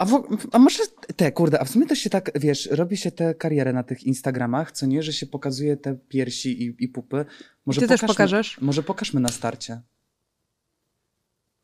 A, 0.00 0.04
w, 0.04 0.22
a 0.52 0.58
może 0.58 0.78
te, 1.16 1.32
kurde, 1.32 1.60
a 1.60 1.64
w 1.64 1.70
sumie 1.70 1.86
to 1.86 1.94
się 1.94 2.10
tak, 2.10 2.30
wiesz, 2.40 2.66
robi 2.70 2.96
się 2.96 3.10
tę 3.10 3.34
karierę 3.34 3.72
na 3.72 3.82
tych 3.82 4.04
Instagramach, 4.04 4.72
co 4.72 4.86
nie, 4.86 5.02
że 5.02 5.12
się 5.12 5.26
pokazuje 5.26 5.76
te 5.76 5.94
piersi 5.94 6.62
i, 6.62 6.84
i 6.84 6.88
pupy. 6.88 7.24
Może 7.66 7.80
Ty 7.80 7.88
też 7.88 8.00
pokażmy- 8.00 8.06
pokażesz? 8.08 8.60
Może 8.60 8.82
pokażmy 8.82 9.20
na 9.20 9.28
starcie. 9.28 9.80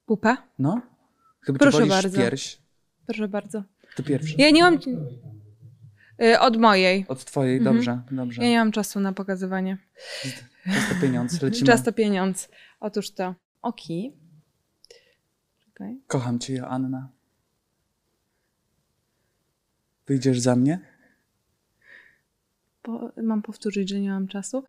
Pupę? 0.07 0.37
No? 0.59 0.81
Chyba 1.41 1.59
Proszę 1.59 1.87
bardzo. 1.87 2.19
pierś. 2.19 2.59
Proszę 3.07 3.29
bardzo. 3.29 3.63
Ty 3.97 4.03
pierwszy. 4.03 4.35
Ja 4.39 4.51
nie 4.51 4.63
mam... 4.63 4.79
Y, 6.23 6.41
Od 6.41 6.57
mojej. 6.57 7.05
Od 7.09 7.25
twojej, 7.25 7.57
Mhm. 7.59 7.77
dobrze, 7.77 8.01
dobrze. 8.11 8.43
Ja 8.43 8.49
nie 8.49 8.59
mam 8.59 8.73
czasu 8.73 9.01
na 9.01 9.13
pokazywanie. 9.13 9.79
Czas 10.65 10.89
to 10.89 10.95
pieniądz, 11.01 11.41
lecimy. 11.43 11.67
Czas 11.67 11.83
to 11.83 11.93
pieniądz. 11.93 12.49
Otóż 12.81 13.11
to. 13.11 13.35
Oki. 13.63 14.13
Czekaj. 15.65 16.01
Kocham 16.07 16.39
cię, 16.39 16.55
Joanna. 16.55 17.16
Wyjdziesz 20.07 20.41
za 20.41 20.57
mnie? 20.57 20.79
Po, 22.83 23.11
mam 23.23 23.43
powtórzyć, 23.43 23.89
że 23.89 24.01
nie 24.01 24.11
mam 24.11 24.29
czasu. 24.29 24.65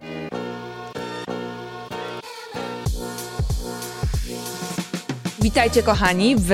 Witajcie 5.41 5.83
kochani 5.83 6.35
w 6.35 6.51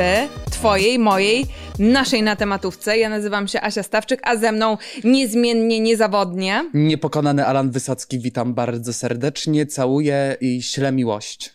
Twojej, 0.51 0.99
mojej, 0.99 1.45
naszej 1.79 2.23
na 2.23 2.35
tematówce. 2.35 2.97
Ja 2.97 3.09
nazywam 3.09 3.47
się 3.47 3.61
Asia 3.61 3.83
Stawczyk, 3.83 4.19
a 4.23 4.35
ze 4.35 4.51
mną 4.51 4.77
niezmiennie, 5.03 5.79
niezawodnie. 5.79 6.69
Niepokonany 6.73 7.45
Alan 7.45 7.71
Wysocki, 7.71 8.19
witam 8.19 8.53
bardzo 8.53 8.93
serdecznie, 8.93 9.65
całuję 9.65 10.37
i 10.41 10.61
ślę 10.61 10.91
miłość. 10.91 11.53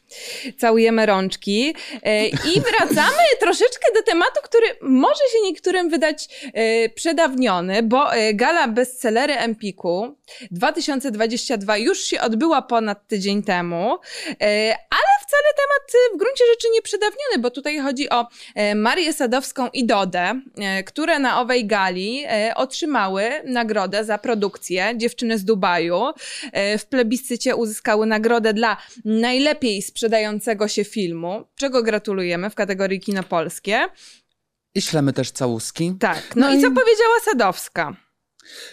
całujemy 0.58 1.06
rączki. 1.06 1.74
E, 2.02 2.26
i 2.26 2.60
wracamy 2.70 3.22
troszeczkę 3.40 3.86
do 3.94 4.02
tematu, 4.02 4.40
który 4.44 4.66
może 4.82 5.20
się 5.32 5.40
niektórym 5.44 5.88
wydać 5.88 6.28
e, 6.54 6.88
przedawniony, 6.88 7.82
bo 7.82 8.14
e, 8.14 8.34
gala 8.34 8.68
bestsellery 8.68 9.34
Empiku 9.34 10.16
2022 10.50 11.76
już 11.76 11.98
się 11.98 12.20
odbyła 12.20 12.62
ponad 12.62 13.06
tydzień 13.06 13.42
temu, 13.42 13.98
ale 14.90 15.10
wcale 15.26 15.48
temat 15.56 16.12
w 16.14 16.18
gruncie 16.18 16.44
rzeczy 16.54 16.66
nie 16.72 16.82
przedawniony, 16.82 17.38
bo 17.38 17.50
tutaj 17.50 17.78
chodzi 17.78 18.08
o 18.10 18.26
Marię 18.74 19.12
Sadowską 19.12 19.68
i 19.72 19.86
Dodę, 19.86 20.07
e, 20.16 20.82
które 20.84 21.18
na 21.18 21.40
owej 21.40 21.66
gali 21.66 22.22
e, 22.26 22.52
otrzymały 22.56 23.30
nagrodę 23.44 24.04
za 24.04 24.18
produkcję 24.18 24.92
Dziewczyny 24.96 25.38
z 25.38 25.44
Dubaju. 25.44 26.02
E, 26.52 26.78
W 26.78 26.86
plebiscycie 26.86 27.56
uzyskały 27.56 28.06
nagrodę 28.06 28.54
dla 28.54 28.76
najlepiej 29.04 29.82
sprzedającego 29.82 30.68
się 30.68 30.84
filmu, 30.84 31.44
czego 31.56 31.82
gratulujemy 31.82 32.50
w 32.50 32.54
kategorii 32.54 33.00
kino 33.00 33.22
polskie. 33.22 33.78
I 34.74 34.82
ślemy 34.82 35.12
też 35.12 35.30
całuski. 35.30 35.94
Tak, 36.00 36.22
no, 36.36 36.46
No 36.48 36.54
i 36.54 36.58
i- 36.58 36.62
co 36.62 36.68
powiedziała 36.68 37.14
Sadowska? 37.24 37.96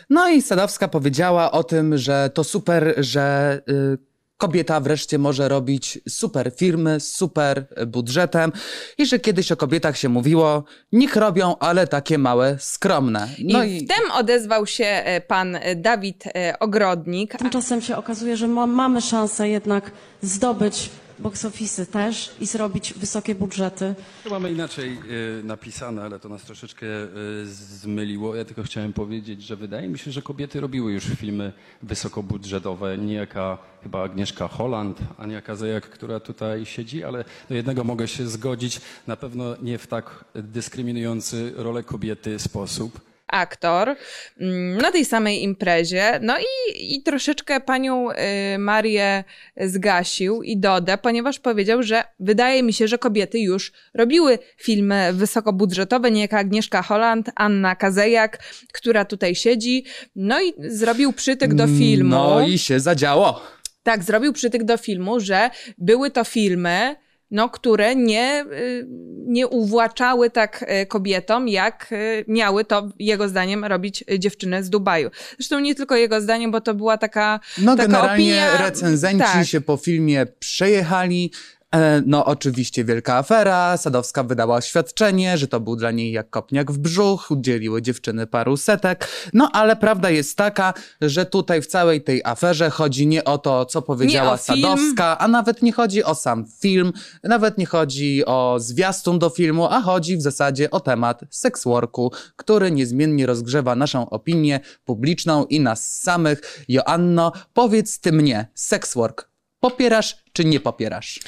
No 0.10 0.30
i 0.30 0.42
Sadowska 0.42 0.88
powiedziała 0.88 1.52
o 1.52 1.64
tym, 1.64 1.98
że 1.98 2.30
to 2.34 2.44
super, 2.44 2.94
że 2.98 3.62
y, 3.70 3.98
kobieta 4.38 4.80
wreszcie 4.80 5.18
może 5.18 5.50
robić 5.50 6.00
super 6.10 6.52
firmy 6.56 7.00
z 7.00 7.16
super 7.16 7.68
budżetem 7.88 8.52
i 8.98 9.06
że 9.06 9.20
kiedyś 9.20 9.52
o 9.52 9.58
kobietach 9.58 9.98
się 9.98 10.10
mówiło, 10.10 10.64
niech 10.92 11.16
robią, 11.16 11.56
ale 11.60 11.88
takie 11.88 12.18
małe, 12.18 12.58
skromne. 12.60 13.28
No 13.44 13.64
I, 13.64 13.72
i, 13.72 13.86
wtem 13.86 14.12
odezwał 14.12 14.66
się 14.66 14.86
e, 14.86 15.22
pan 15.22 15.56
e, 15.56 15.76
Dawid 15.76 16.24
e, 16.28 16.60
Ogrodnik. 16.60 17.38
Tymczasem 17.38 17.82
się 17.82 17.98
okazuje, 17.98 18.38
że 18.38 18.48
ma, 18.48 18.68
mamy 18.68 19.02
szansę 19.02 19.50
jednak 19.50 19.92
zdobyć 20.22 20.90
box 21.20 21.46
office'y 21.46 21.86
też 21.86 22.36
i 22.40 22.46
zrobić 22.46 22.94
wysokie 22.94 23.36
budżety. 23.36 23.96
Mamy 24.30 24.52
inaczej 24.52 24.98
y, 25.40 25.44
napisane, 25.44 26.04
ale 26.04 26.20
to 26.20 26.30
nas 26.30 26.44
troszeczkę 26.44 26.86
y, 26.86 27.46
zmyliło. 27.46 28.36
Ja 28.36 28.46
tylko 28.46 28.64
chciałem 28.64 28.94
powiedzieć, 28.94 29.42
że 29.44 29.56
wydaje 29.56 29.88
mi 29.88 30.00
się, 30.00 30.12
że 30.12 30.22
kobiety 30.22 30.60
robiły 30.60 30.94
już 30.94 31.04
filmy 31.04 31.54
wysokobudżetowe. 31.84 32.98
Niejaka 32.98 33.58
chyba 33.84 34.04
Agnieszka 34.04 34.48
Holland, 34.48 35.00
Ania 35.18 35.42
Kazejak, 35.42 35.90
która 35.90 36.20
tutaj 36.20 36.66
siedzi, 36.66 37.04
ale 37.04 37.26
do 37.50 37.56
jednego 37.56 37.84
mogę 37.84 38.08
się 38.08 38.28
zgodzić. 38.28 38.82
Na 39.08 39.16
pewno 39.16 39.56
nie 39.62 39.78
w 39.78 39.88
tak 39.88 40.26
dyskryminujący 40.36 41.54
rolę 41.56 41.84
kobiety 41.84 42.40
sposób. 42.40 43.05
Aktor 43.28 43.96
mm, 44.40 44.78
na 44.78 44.92
tej 44.92 45.06
samej 45.06 45.44
imprezie. 45.44 46.20
No 46.22 46.38
i, 46.38 46.96
i 46.96 47.04
troszeczkę 47.04 47.60
panią 47.60 48.12
y, 48.12 48.16
Marię 48.58 49.24
zgasił 49.58 50.44
i 50.44 50.58
Dodę, 50.58 50.98
ponieważ 50.98 51.40
powiedział, 51.40 51.84
że 51.84 52.04
wydaje 52.20 52.64
mi 52.64 52.74
się, 52.74 52.88
że 52.88 52.98
kobiety 52.98 53.40
już 53.40 53.72
robiły 53.94 54.40
filmy 54.58 55.14
wysokobudżetowe, 55.14 56.12
nie 56.12 56.22
jak 56.22 56.34
Agnieszka 56.34 56.82
Holland, 56.82 57.32
Anna 57.36 57.76
Kazejak, 57.76 58.38
która 58.74 59.06
tutaj 59.06 59.36
siedzi. 59.36 59.86
No 60.16 60.42
i 60.42 60.54
zrobił 60.58 61.14
przytyk 61.14 61.54
do 61.54 61.68
filmu. 61.68 62.10
No 62.10 62.48
i 62.48 62.58
się 62.58 62.80
zadziało. 62.80 63.42
Tak, 63.84 64.04
zrobił 64.04 64.34
przytyk 64.34 64.64
do 64.64 64.78
filmu, 64.78 65.20
że 65.20 65.50
były 65.78 66.12
to 66.12 66.24
filmy, 66.24 66.96
no, 67.32 67.50
które 67.50 67.96
nie, 67.96 68.46
y, 68.54 68.88
nie 69.28 69.48
uwłaczały 69.48 70.30
tak 70.30 70.66
y, 70.84 70.86
kobietom, 70.86 71.48
jak 71.48 71.90
y, 71.92 72.26
miały 72.28 72.66
to, 72.66 72.90
jego 73.00 73.30
zdaniem, 73.30 73.66
robić 73.66 74.04
dziewczyny 74.20 74.64
z 74.64 74.70
Dubaju. 74.70 75.10
Zresztą 75.38 75.60
nie 75.60 75.76
tylko 75.76 75.96
jego 75.96 76.22
zdaniem, 76.22 76.52
bo 76.52 76.62
to 76.62 76.74
była 76.74 76.98
taka, 76.98 77.40
No 77.58 77.76
taka 77.76 77.88
generalnie 77.88 78.14
opinia... 78.14 78.58
recenzenci 78.66 79.26
tak. 79.26 79.48
się 79.48 79.62
po 79.62 79.78
filmie 79.78 80.26
przejechali. 80.40 81.32
E, 81.72 82.02
No 82.06 82.26
oczywiście 82.26 82.86
wielka 82.86 83.16
afera, 83.16 83.78
Sadowska 83.78 84.24
wydała 84.24 84.56
oświadczenie, 84.56 85.38
że 85.38 85.48
to 85.48 85.60
był 85.60 85.76
dla 85.76 85.92
niej 85.92 86.12
jak 86.12 86.30
kopniak 86.30 86.72
w 86.72 86.78
brzuch, 86.78 87.32
udzieliły 87.32 87.82
dziewczyny 87.82 88.28
paru 88.28 88.58
setek. 88.58 89.08
No 89.34 89.50
ale 89.54 89.76
prawda 89.76 90.10
jest 90.10 90.38
taka, 90.38 90.74
że 91.02 91.26
tutaj 91.26 91.62
w 91.62 91.68
całej 91.68 92.02
tej 92.02 92.22
aferze 92.24 92.70
chodzi 92.70 93.08
nie 93.08 93.24
o 93.24 93.38
to, 93.38 93.66
co 93.66 93.82
powiedziała 93.82 94.34
o 94.34 94.38
film. 94.38 94.62
Sadowska, 94.62 95.18
a 95.18 95.28
nawet 95.28 95.62
nie 95.62 95.72
chodzi 95.72 96.04
o 96.04 96.16
sam 96.16 96.46
film, 96.60 96.94
nawet 97.24 97.58
nie 97.58 97.66
chodzi 97.66 98.26
o 98.26 98.58
zwiastun 98.60 99.20
do 99.20 99.30
filmu, 99.30 99.66
a 99.66 99.82
chodzi 99.82 100.18
w 100.18 100.22
zasadzie 100.22 100.72
o 100.72 100.80
temat 100.80 101.22
sex 101.30 101.64
worku, 101.64 102.12
który 102.36 102.72
niezmiennie 102.72 103.26
rozgrzewa 103.26 103.76
naszą 103.76 104.10
opinię 104.10 104.60
publiczną 104.86 105.46
i 105.46 105.60
nas 105.60 106.02
samych. 106.02 106.66
Joanno, 106.68 107.32
powiedz 107.54 108.00
ty 108.00 108.12
mnie, 108.12 108.48
sex 108.54 108.94
work, 108.94 109.30
popierasz 109.60 110.18
czy 110.34 110.46
nie 110.46 110.60
popierasz? 110.60 111.20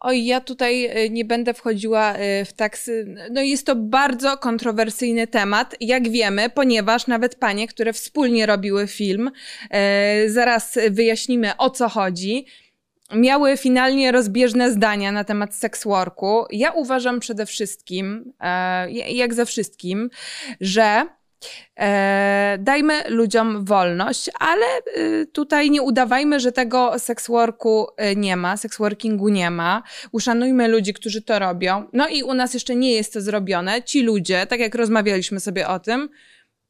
Oj, 0.00 0.24
ja 0.24 0.40
tutaj 0.40 1.04
y, 1.06 1.10
nie 1.10 1.24
będę 1.24 1.54
wchodziła 1.54 2.14
y, 2.16 2.44
w 2.44 2.52
tak. 2.52 2.74
s- 2.74 2.90
No, 3.30 3.42
jest 3.42 3.66
to 3.66 3.76
bardzo 3.76 4.36
kontrowersyjny 4.38 5.26
temat, 5.26 5.74
jak 5.80 6.08
wiemy, 6.08 6.50
ponieważ 6.50 7.06
nawet 7.06 7.34
panie, 7.34 7.68
które 7.68 7.92
wspólnie 7.92 8.46
robiły 8.46 8.86
film, 8.86 9.30
e, 9.70 10.28
zaraz 10.28 10.78
wyjaśnimy 10.90 11.56
o 11.56 11.70
co 11.70 11.88
chodzi, 11.88 12.46
miały 13.14 13.56
finalnie 13.56 14.12
rozbieżne 14.12 14.70
zdania 14.70 15.12
na 15.12 15.24
temat 15.24 15.54
sex 15.54 15.84
worku. 15.84 16.44
Ja 16.50 16.70
uważam 16.72 17.20
przede 17.20 17.46
wszystkim, 17.46 18.32
e, 18.40 18.90
jak 18.90 19.34
ze 19.34 19.46
wszystkim, 19.46 20.10
że 20.60 21.06
E, 21.80 22.56
dajmy 22.60 23.02
ludziom 23.08 23.64
wolność, 23.64 24.30
ale 24.38 24.66
y, 24.96 25.26
tutaj 25.32 25.70
nie 25.70 25.82
udawajmy, 25.82 26.40
że 26.40 26.52
tego 26.52 26.98
sex 26.98 27.28
worku 27.28 27.86
y, 28.12 28.16
nie 28.16 28.36
ma, 28.36 28.56
sex 28.56 28.78
workingu 28.78 29.28
nie 29.28 29.50
ma. 29.50 29.82
Uszanujmy 30.12 30.68
ludzi, 30.68 30.94
którzy 30.94 31.22
to 31.22 31.38
robią. 31.38 31.84
No 31.92 32.08
i 32.08 32.22
u 32.22 32.34
nas 32.34 32.54
jeszcze 32.54 32.76
nie 32.76 32.92
jest 32.92 33.12
to 33.12 33.20
zrobione. 33.20 33.82
Ci 33.82 34.02
ludzie, 34.02 34.46
tak 34.46 34.60
jak 34.60 34.74
rozmawialiśmy 34.74 35.40
sobie 35.40 35.68
o 35.68 35.78
tym, 35.78 36.08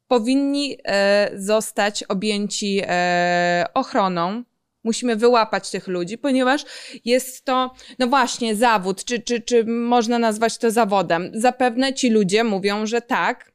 powinni 0.09 0.79
e, 0.85 1.31
zostać 1.35 2.03
objęci 2.03 2.81
e, 2.87 3.67
ochroną. 3.75 4.43
Musimy 4.85 5.17
wyłapać 5.17 5.71
tych 5.71 5.89
ludzi, 5.89 6.19
ponieważ 6.19 6.65
jest 7.05 7.45
to, 7.45 7.75
no 7.99 8.07
właśnie, 8.07 8.57
zawód, 8.57 9.05
czy, 9.05 9.21
czy, 9.21 9.41
czy 9.41 9.65
można 9.65 10.19
nazwać 10.19 10.59
to 10.59 10.71
zawodem. 10.71 11.31
Zapewne 11.35 11.95
ci 11.95 12.11
ludzie 12.11 12.45
mówią, 12.45 12.87
że 12.87 13.01
tak, 13.01 13.53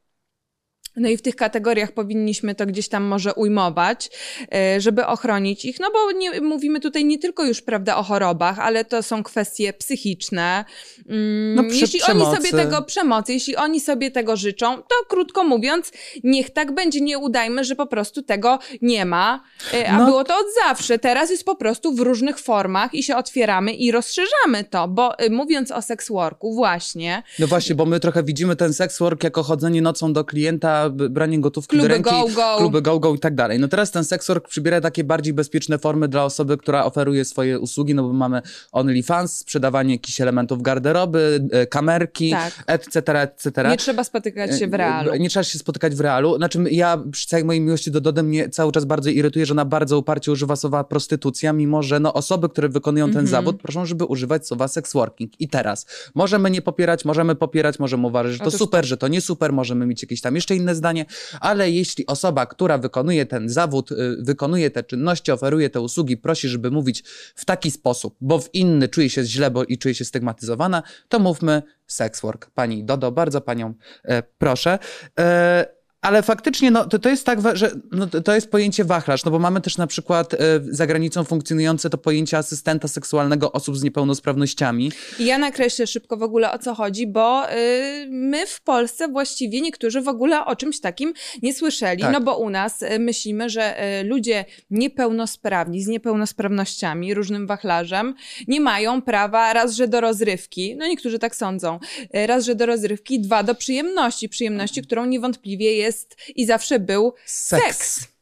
no 0.97 1.09
i 1.09 1.17
w 1.17 1.21
tych 1.21 1.35
kategoriach 1.35 1.91
powinniśmy 1.91 2.55
to 2.55 2.65
gdzieś 2.65 2.87
tam 2.89 3.03
może 3.03 3.33
ujmować, 3.33 4.09
e, 4.53 4.81
żeby 4.81 5.05
ochronić 5.05 5.65
ich, 5.65 5.79
no 5.79 5.87
bo 5.91 6.11
nie, 6.11 6.41
mówimy 6.41 6.79
tutaj 6.79 7.05
nie 7.05 7.19
tylko 7.19 7.43
już, 7.45 7.61
prawda, 7.61 7.95
o 7.97 8.03
chorobach, 8.03 8.59
ale 8.59 8.85
to 8.85 9.03
są 9.03 9.23
kwestie 9.23 9.73
psychiczne. 9.73 10.65
Mm, 11.09 11.55
No, 11.55 11.63
jeśli 11.63 12.01
oni 12.01 12.19
przemocy. 12.19 12.35
sobie 12.37 12.63
tego 12.63 12.81
przemocy, 12.81 13.33
jeśli 13.33 13.55
oni 13.55 13.79
sobie 13.79 14.11
tego 14.11 14.35
życzą, 14.37 14.77
to 14.77 14.95
krótko 15.09 15.43
mówiąc, 15.43 15.91
niech 16.23 16.49
tak 16.49 16.71
będzie. 16.75 17.01
Nie 17.01 17.17
udajmy, 17.17 17.63
że 17.63 17.75
po 17.75 17.87
prostu 17.87 18.21
tego 18.23 18.59
nie 18.81 19.05
ma, 19.05 19.43
e, 19.73 19.89
a 19.89 19.97
No. 19.97 20.05
było 20.05 20.23
to 20.23 20.33
od 20.33 20.45
zawsze. 20.67 20.99
Teraz 20.99 21.29
jest 21.31 21.43
po 21.45 21.55
prostu 21.55 21.93
w 21.95 21.99
różnych 21.99 22.39
formach 22.39 22.93
i 22.93 23.03
się 23.03 23.15
otwieramy 23.15 23.73
i 23.73 23.91
rozszerzamy 23.91 24.63
to, 24.69 24.87
bo 24.87 25.19
e, 25.19 25.29
mówiąc 25.29 25.71
o 25.71 25.81
sex 25.81 26.09
worku, 26.09 26.53
właśnie, 26.53 27.23
No 27.39 27.47
właśnie, 27.47 27.75
bo 27.75 27.85
my 27.85 27.99
trochę 27.99 28.23
widzimy 28.23 28.55
ten 28.55 28.73
sex 28.73 28.99
work 28.99 29.23
jako 29.23 29.43
chodzenie 29.43 29.81
nocą 29.81 30.13
do 30.13 30.25
klienta 30.25 30.84
branie 30.89 31.39
gotówki 31.39 31.69
Kluby 31.77 31.87
do 31.87 31.93
ręki, 31.93 32.09
go, 32.09 32.27
go. 32.35 32.57
kluby 32.57 32.81
go, 32.81 32.99
go 32.99 33.15
i 33.15 33.19
tak 33.19 33.35
dalej. 33.35 33.59
No 33.59 33.67
teraz 33.67 33.91
ten 33.91 34.03
seks 34.03 34.27
work 34.27 34.47
przybiera 34.47 34.81
takie 34.81 35.03
bardziej 35.03 35.33
bezpieczne 35.33 35.77
formy 35.77 36.07
dla 36.07 36.25
osoby, 36.25 36.57
która 36.57 36.85
oferuje 36.85 37.25
swoje 37.25 37.59
usługi, 37.59 37.95
no 37.95 38.03
bo 38.03 38.13
mamy 38.13 38.41
OnlyFans, 38.71 39.37
sprzedawanie 39.37 39.93
jakichś 39.93 40.21
elementów 40.21 40.61
garderoby, 40.61 41.47
e, 41.51 41.67
kamerki, 41.67 42.29
Tak. 42.31 42.63
etc., 42.67 43.21
etc. 43.21 43.69
Nie 43.69 43.77
trzeba 43.77 44.03
spotykać 44.03 44.59
się 44.59 44.67
w 44.67 44.73
realu. 44.73 45.15
Nie 45.15 45.29
trzeba 45.29 45.43
się 45.43 45.59
spotykać 45.59 45.95
w 45.95 45.99
realu. 45.99 46.37
Znaczy, 46.37 46.63
ja 46.71 47.03
przy 47.11 47.27
całej 47.27 47.45
mojej 47.45 47.61
miłości 47.61 47.91
do 47.91 48.01
Dody 48.01 48.23
mnie 48.23 48.49
cały 48.49 48.71
czas 48.71 48.85
bardzo 48.85 49.09
irytuje, 49.09 49.45
że 49.45 49.53
ona 49.53 49.65
bardzo 49.65 49.99
uparcie 49.99 50.31
używa 50.31 50.55
słowa 50.55 50.83
prostytucja, 50.83 51.53
mimo 51.53 51.83
że 51.83 51.99
no, 51.99 52.13
osoby, 52.13 52.49
które 52.49 52.69
wykonują 52.69 53.11
ten 53.11 53.27
zawód, 53.27 53.61
proszą, 53.61 53.85
żeby 53.85 54.05
używać 54.05 54.47
słowa 54.47 54.67
sex 54.67 54.93
working. 54.93 55.41
I 55.41 55.47
teraz 55.47 55.85
możemy 56.15 56.51
nie 56.51 56.61
popierać, 56.61 57.05
możemy 57.05 57.35
popierać, 57.35 57.79
możemy 57.79 58.07
uważać, 58.07 58.33
że 58.33 58.39
to 58.39 58.45
Otóż 58.45 58.59
super, 58.59 58.85
że 58.85 58.97
to 58.97 59.07
nie 59.07 59.21
super, 59.21 59.53
możemy 59.53 59.85
mieć 59.85 60.01
jakieś 60.01 60.21
tam 60.21 60.35
jeszcze 60.35 60.55
inne 60.55 60.74
zdanie, 60.75 61.05
ale 61.39 61.71
jeśli 61.71 62.05
osoba, 62.05 62.45
która 62.45 62.77
wykonuje 62.77 63.25
ten 63.25 63.49
zawód, 63.49 63.91
y, 63.91 63.95
wykonuje 64.19 64.71
te 64.71 64.83
czynności, 64.83 65.31
oferuje 65.31 65.69
te 65.69 65.81
usługi, 65.81 66.17
prosi, 66.17 66.49
żeby 66.49 66.71
mówić 66.71 67.03
w 67.35 67.45
taki 67.45 67.71
sposób, 67.71 68.15
bo 68.21 68.39
w 68.39 68.55
inny 68.55 68.87
czuje 68.87 69.09
się 69.09 69.23
źle 69.23 69.51
bo 69.51 69.63
i 69.63 69.77
czuje 69.77 69.95
się 69.95 70.05
stygmatyzowana, 70.05 70.83
to 71.09 71.19
mówmy 71.19 71.61
sex 71.87 72.21
work. 72.21 72.49
Pani 72.51 72.83
Dodo, 72.83 73.11
bardzo 73.11 73.41
panią 73.41 73.73
e, 74.03 74.23
proszę. 74.37 74.79
E, 75.19 75.74
ale 76.05 76.23
faktycznie 76.23 76.71
no, 76.71 76.85
to, 76.85 76.99
to 76.99 77.09
jest 77.09 77.25
tak, 77.25 77.57
że 77.57 77.71
no, 77.91 78.07
to, 78.07 78.35
jest 78.35 78.51
pojęcie 78.51 78.85
wachlarz, 78.85 79.25
no 79.25 79.31
bo 79.31 79.39
mamy 79.39 79.61
też 79.61 79.77
na 79.77 79.87
przykład 79.87 80.33
e, 80.33 80.37
za 80.69 80.87
granicą 80.87 81.23
funkcjonujące 81.23 81.89
to 81.89 81.97
pojęcie 81.97 82.37
asystenta 82.37 82.87
seksualnego 82.87 83.51
osób 83.51 83.77
z 83.77 83.83
niepełnosprawnościami. 83.83 84.91
I 85.19 85.25
ja 85.25 85.37
nakreślę 85.37 85.87
szybko 85.87 86.17
w 86.17 86.23
ogóle 86.23 86.51
o 86.51 86.59
co 86.59 86.75
chodzi, 86.75 87.07
bo 87.07 87.51
y, 87.51 88.07
my 88.09 88.47
w 88.47 88.61
Polsce 88.61 89.07
właściwie 89.07 89.61
niektórzy 89.61 90.01
w 90.01 90.07
ogóle 90.07 90.45
o 90.45 90.55
czymś 90.55 90.79
takim 90.79 91.13
nie 91.41 91.53
słyszeli, 91.53 92.01
Tak. 92.01 92.13
no 92.13 92.21
bo 92.21 92.37
u 92.37 92.49
nas 92.49 92.81
y, 92.81 92.99
myślimy, 92.99 93.49
że 93.49 93.99
y, 93.99 94.03
ludzie 94.03 94.45
niepełnosprawni, 94.69 95.83
z 95.83 95.87
niepełnosprawnościami, 95.87 97.13
różnym 97.13 97.47
wachlarzem, 97.47 98.15
nie 98.47 98.61
mają 98.61 99.01
prawa 99.01 99.53
raz, 99.53 99.75
że 99.75 99.87
do 99.87 100.01
rozrywki, 100.01 100.75
no 100.75 100.87
niektórzy 100.87 101.19
tak 101.19 101.35
sądzą, 101.35 101.79
y, 102.15 102.27
raz, 102.27 102.45
że 102.45 102.55
do 102.55 102.65
rozrywki, 102.65 103.19
dwa, 103.19 103.43
do 103.43 103.55
przyjemności, 103.55 104.29
przyjemności, 104.29 104.81
którą 104.81 105.05
niewątpliwie 105.05 105.75
jest 105.75 105.94
i 106.35 106.45
zawsze 106.45 106.79
był 106.79 107.13
Seks. 107.25 107.61
seks. 107.65 108.15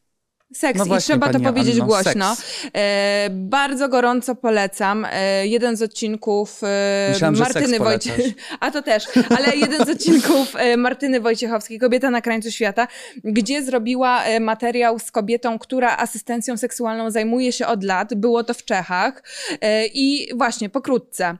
Seks 0.53 0.79
No 0.79 0.85
i 0.85 0.87
właśnie, 0.87 1.03
trzeba 1.15 1.33
to 1.33 1.39
powiedzieć 1.39 1.73
Anno, 1.73 1.85
głośno. 1.85 2.35
E, 2.75 3.27
bardzo 3.31 3.89
gorąco 3.89 4.35
polecam. 4.35 5.07
E, 5.11 5.47
jeden 5.47 5.77
z 5.77 5.81
odcinków 5.81 6.61
e, 6.63 7.07
Myślałam, 7.11 7.37
Martyny 7.37 7.67
seks 7.67 7.83
Wojciech. 7.83 8.15
polecasz. 8.15 8.33
A 8.59 8.71
to 8.71 8.81
też, 8.81 9.03
ale 9.37 9.55
jeden 9.55 9.85
z 9.85 9.89
odcinków 9.89 10.55
e, 10.55 10.77
Martyny 10.77 11.19
Wojciechowskiej, 11.19 11.79
Kobieta 11.79 12.09
na 12.09 12.21
krańcu 12.21 12.51
świata, 12.51 12.87
gdzie 13.23 13.63
zrobiła 13.63 14.23
e, 14.23 14.39
materiał 14.39 14.99
z 14.99 15.11
kobietą, 15.11 15.59
która 15.59 15.97
asystencją 15.97 16.57
seksualną 16.57 17.11
zajmuje 17.11 17.51
się 17.51 17.67
od 17.67 17.83
lat. 17.83 18.13
Było 18.13 18.43
to 18.43 18.53
w 18.53 18.65
Czechach. 18.65 19.23
E, 19.61 19.85
I 19.85 20.29
właśnie, 20.37 20.69
pokrótce. 20.69 21.37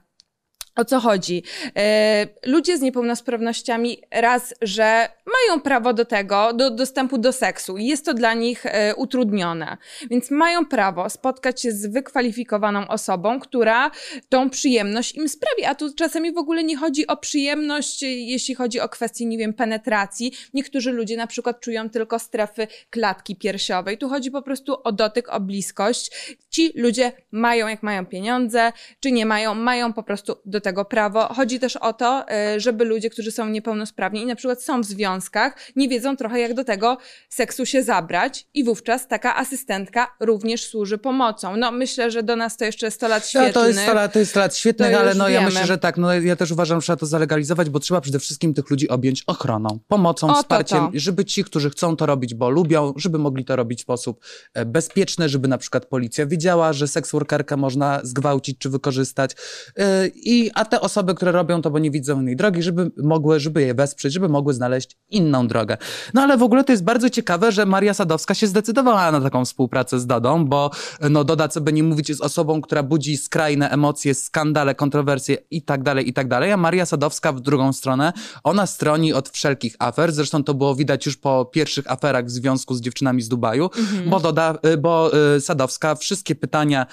O 0.76 0.84
co 0.84 1.00
chodzi? 1.00 1.42
E, 1.76 2.26
ludzie 2.46 2.78
z 2.78 2.80
niepełnosprawnościami 2.80 3.98
raz, 4.10 4.54
że 4.62 5.08
mają 5.26 5.60
prawo 5.60 5.92
do 5.92 6.04
tego, 6.04 6.52
do 6.52 6.70
dostępu 6.70 7.18
do 7.18 7.32
seksu 7.32 7.78
jest 7.78 8.04
to 8.04 8.14
dla 8.14 8.34
nich 8.34 8.66
e, 8.66 8.94
utrudnione. 8.94 9.76
Więc 10.10 10.30
mają 10.30 10.66
prawo 10.66 11.10
spotkać 11.10 11.62
się 11.62 11.72
z 11.72 11.86
wykwalifikowaną 11.86 12.88
osobą, 12.88 13.40
która 13.40 13.90
tą 14.28 14.50
przyjemność 14.50 15.14
im 15.14 15.28
sprawi. 15.28 15.64
A 15.64 15.74
tu 15.74 15.94
czasami 15.94 16.32
w 16.32 16.38
ogóle 16.38 16.64
nie 16.64 16.76
chodzi 16.76 17.06
o 17.06 17.16
przyjemność, 17.16 18.02
jeśli 18.02 18.54
chodzi 18.54 18.80
o 18.80 18.88
kwestię, 18.88 19.26
nie 19.26 19.38
wiem, 19.38 19.52
penetracji. 19.52 20.32
Niektórzy 20.54 20.92
ludzie 20.92 21.16
na 21.16 21.26
przykład 21.26 21.60
czują 21.60 21.90
tylko 21.90 22.18
strefy 22.18 22.66
klatki 22.90 23.36
piersiowej. 23.36 23.98
Tu 23.98 24.08
chodzi 24.08 24.30
po 24.30 24.42
prostu 24.42 24.76
o 24.84 24.92
dotyk, 24.92 25.28
o 25.28 25.40
bliskość. 25.40 26.36
Ci 26.50 26.72
ludzie 26.74 27.12
mają, 27.32 27.68
jak 27.68 27.82
mają 27.82 28.06
pieniądze, 28.06 28.72
czy 29.00 29.12
nie 29.12 29.26
mają, 29.26 29.54
mają 29.54 29.92
po 29.92 30.02
prostu 30.02 30.36
do 30.44 30.63
tego 30.64 30.84
prawo. 30.84 31.34
Chodzi 31.34 31.60
też 31.60 31.76
o 31.76 31.92
to, 31.92 32.24
e, 32.28 32.60
żeby 32.60 32.84
ludzie, 32.84 33.10
którzy 33.10 33.32
są 33.32 33.48
niepełnosprawni 33.48 34.22
i 34.22 34.26
na 34.26 34.36
przykład 34.36 34.62
są 34.62 34.80
w 34.80 34.84
związkach, 34.84 35.56
nie 35.76 35.88
wiedzą 35.88 36.16
trochę 36.16 36.40
jak 36.40 36.54
do 36.54 36.64
tego 36.64 36.98
seksu 37.28 37.66
się 37.66 37.82
zabrać 37.82 38.46
i 38.54 38.64
wówczas 38.64 39.08
taka 39.08 39.36
asystentka 39.36 40.16
również 40.20 40.66
służy 40.66 40.98
pomocą. 40.98 41.56
No 41.56 41.72
myślę, 41.72 42.10
że 42.10 42.22
do 42.22 42.36
nas 42.36 42.56
to 42.56 42.64
jeszcze 42.64 42.90
100 42.90 43.08
lat 43.08 43.22
No, 43.22 43.28
świetnych. 43.28 43.54
to 43.54 43.66
jest 43.66 43.80
100 43.80 43.94
lat, 43.94 44.12
to 44.12 44.18
jest 44.18 44.30
100 44.30 44.40
lat 44.40 44.56
świetnych, 44.56 44.92
To 44.92 44.98
ale 45.00 45.14
no 45.14 45.28
ja 45.28 45.40
myślę, 45.40 45.66
że 45.66 45.78
tak, 45.78 45.96
no 45.96 46.14
ja 46.14 46.36
też 46.36 46.50
uważam, 46.50 46.80
że 46.80 46.84
trzeba 46.84 46.96
to 46.96 47.06
zalegalizować, 47.06 47.70
bo 47.70 47.80
trzeba 47.80 48.00
przede 48.00 48.18
wszystkim 48.18 48.54
tych 48.54 48.70
ludzi 48.70 48.88
objąć 48.88 49.22
ochroną, 49.26 49.78
pomocą, 49.88 50.26
O, 50.26 50.32
to, 50.32 50.38
wsparciem, 50.38 50.78
to. 50.86 50.90
żeby 50.94 51.24
ci, 51.24 51.44
którzy 51.44 51.70
chcą 51.70 51.96
to 51.96 52.06
robić, 52.06 52.34
bo 52.34 52.50
lubią, 52.50 52.92
żeby 52.96 53.18
mogli 53.18 53.44
to 53.44 53.56
robić 53.56 53.78
w 53.78 53.82
sposób 53.82 54.24
e, 54.54 54.64
bezpieczny, 54.64 55.28
żeby 55.28 55.48
na 55.48 55.58
przykład 55.58 55.86
policja 55.86 56.26
wiedziała, 56.26 56.72
że 56.72 56.88
seksworkerkę 56.88 57.56
można 57.56 58.00
zgwałcić 58.02 58.58
czy 58.58 58.68
wykorzystać. 58.70 59.30
E, 59.76 60.06
I, 60.14 60.50
a 60.54 60.64
te 60.64 60.80
osoby, 60.80 61.14
które 61.14 61.32
robią 61.32 61.62
to, 61.62 61.70
bo 61.70 61.78
nie 61.78 61.90
widzą 61.90 62.20
innej 62.20 62.36
drogi, 62.36 62.62
żeby 62.62 62.90
mogły, 62.96 63.40
żeby 63.40 63.62
je 63.62 63.74
wesprzeć, 63.74 64.12
żeby 64.12 64.28
mogły 64.28 64.54
znaleźć 64.54 64.96
inną 65.10 65.48
drogę. 65.48 65.76
No 66.14 66.22
ale 66.22 66.36
w 66.36 66.42
ogóle 66.42 66.64
to 66.64 66.72
jest 66.72 66.84
bardzo 66.84 67.10
ciekawe, 67.10 67.52
że 67.52 67.66
Maria 67.66 67.94
Sadowska 67.94 68.34
się 68.34 68.46
zdecydowała 68.46 69.12
na 69.12 69.20
taką 69.20 69.44
współpracę 69.44 70.00
z 70.00 70.06
Dodą, 70.06 70.44
bo 70.44 70.70
no 71.10 71.24
Doda, 71.24 71.48
co 71.48 71.60
by 71.60 71.72
nie 71.72 71.82
mówić, 71.82 72.08
jest 72.08 72.20
osobą, 72.20 72.60
która 72.60 72.82
budzi 72.82 73.16
skrajne 73.16 73.70
emocje, 73.70 74.14
skandale, 74.14 74.74
kontrowersje 74.74 75.36
i 75.50 75.62
tak 75.62 75.82
dalej, 75.82 76.08
i 76.08 76.12
tak 76.12 76.28
dalej, 76.28 76.52
a 76.52 76.56
Maria 76.56 76.86
Sadowska 76.86 77.32
w 77.32 77.40
drugą 77.40 77.72
stronę, 77.72 78.12
ona 78.44 78.66
stroni 78.66 79.12
od 79.12 79.28
wszelkich 79.28 79.76
afer, 79.78 80.12
zresztą 80.12 80.44
to 80.44 80.54
było 80.54 80.74
widać 80.74 81.06
już 81.06 81.16
po 81.16 81.44
pierwszych 81.44 81.90
aferach 81.90 82.24
w 82.24 82.30
związku 82.30 82.74
z 82.74 82.80
dziewczynami 82.80 83.22
z 83.22 83.28
Dubaju, 83.28 83.70
bo 84.06 84.20
Doda, 84.20 84.58
y, 84.66 84.76
bo 84.76 85.10
y, 85.36 85.40
Sadowska 85.40 85.94
wszystkie 85.94 86.34
pytania 86.34 86.86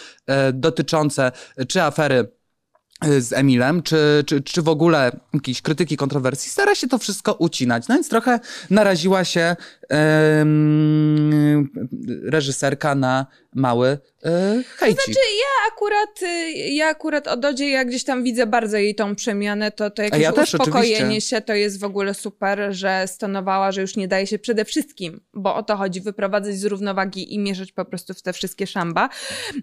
y, 0.50 0.54
dotyczące 0.54 1.32
czy 1.68 1.82
afery 1.82 2.41
z 3.20 3.34
Emilem, 3.34 3.84
czy, 3.84 4.24
czy, 4.26 4.42
czy 4.42 4.62
w 4.62 4.70
ogóle 4.70 5.12
jakiejś 5.34 5.62
krytyki, 5.62 5.98
kontrowersji, 5.98 6.52
stara 6.52 6.76
się 6.76 6.88
to 6.88 6.98
wszystko 6.98 7.34
ucinać. 7.34 7.88
No 7.88 7.96
więc 7.96 8.10
trochę 8.10 8.40
naraziła 8.70 9.24
się 9.24 9.56
em, 9.90 11.70
reżyserka 12.24 12.96
na 12.96 13.26
mały 13.56 13.98
y, 14.26 14.64
hejcik. 14.64 15.04
Znaczy, 15.04 15.20
ja 15.20 15.74
akurat, 15.74 16.22
y, 16.22 16.52
ja 16.52 16.88
akurat 16.88 17.28
o 17.28 17.38
Dodzie, 17.38 17.70
jak 17.70 17.88
gdzieś 17.88 18.04
tam 18.04 18.24
widzę 18.24 18.48
bardzo 18.48 18.78
jej 18.78 18.96
tą 18.96 19.16
przemianę, 19.16 19.72
to, 19.72 19.90
to 19.90 20.02
jakieś 20.02 20.22
ja 20.22 20.32
też, 20.32 20.54
uspokojenie 20.54 20.96
oczywiście. 20.96 21.36
się 21.36 21.42
to 21.42 21.54
jest 21.54 21.80
w 21.80 21.84
ogóle 21.84 22.14
super, 22.14 22.68
że 22.70 23.08
stonowała, 23.08 23.72
że 23.72 23.82
już 23.82 23.96
nie 23.96 24.08
daje 24.08 24.28
się 24.28 24.40
przede 24.40 24.66
wszystkim, 24.66 25.22
bo 25.34 25.56
o 25.56 25.64
to 25.64 25.78
chodzi, 25.78 26.02
wyprowadzać 26.02 26.56
z 26.56 26.66
równowagi 26.66 27.34
i 27.34 27.40
mierzyć 27.40 27.72
po 27.72 27.86
prostu 27.86 28.14
w 28.14 28.22
te 28.22 28.34
wszystkie 28.34 28.68
szamba. 28.68 29.10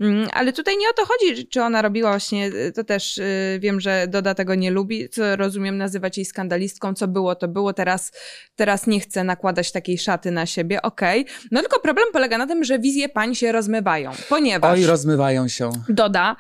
Mm, 0.01 0.29
Ale 0.33 0.53
tutaj 0.53 0.77
nie 0.77 0.89
o 0.89 0.93
to 0.93 1.03
chodzi, 1.07 1.47
czy 1.47 1.63
ona 1.63 1.83
robiła 1.83 2.11
właśnie, 2.11 2.47
y, 2.47 2.73
to 2.73 2.85
też 2.85 3.19
y, 3.19 3.59
wiem, 3.61 3.81
że 3.81 4.07
Doda 4.09 4.35
tego 4.35 4.55
nie 4.55 4.71
lubi, 4.71 5.09
co 5.09 5.37
rozumiem 5.37 5.79
nazywać 5.79 6.17
jej 6.17 6.25
skandalistką, 6.25 6.95
co 6.95 7.09
było, 7.09 7.35
to 7.35 7.49
było, 7.49 7.73
teraz, 7.73 8.13
teraz 8.57 8.87
nie 8.87 9.01
chcę 9.01 9.25
nakładać 9.25 9.73
takiej 9.73 9.99
szaty 9.99 10.31
na 10.31 10.47
siebie, 10.47 10.83
okej. 10.83 11.27
No 11.51 11.61
tylko 11.61 11.81
problem 11.81 12.07
polega 12.13 12.39
na 12.39 12.47
tym, 12.47 12.65
że 12.65 12.79
wizje 12.79 13.09
pań 13.09 13.35
się 13.35 13.53
rozmywają, 13.53 14.11
ponieważ... 14.29 14.48
Oj, 14.63 14.87
rozmywają 14.87 15.49
się. 15.49 15.71
Doda, 15.89 16.37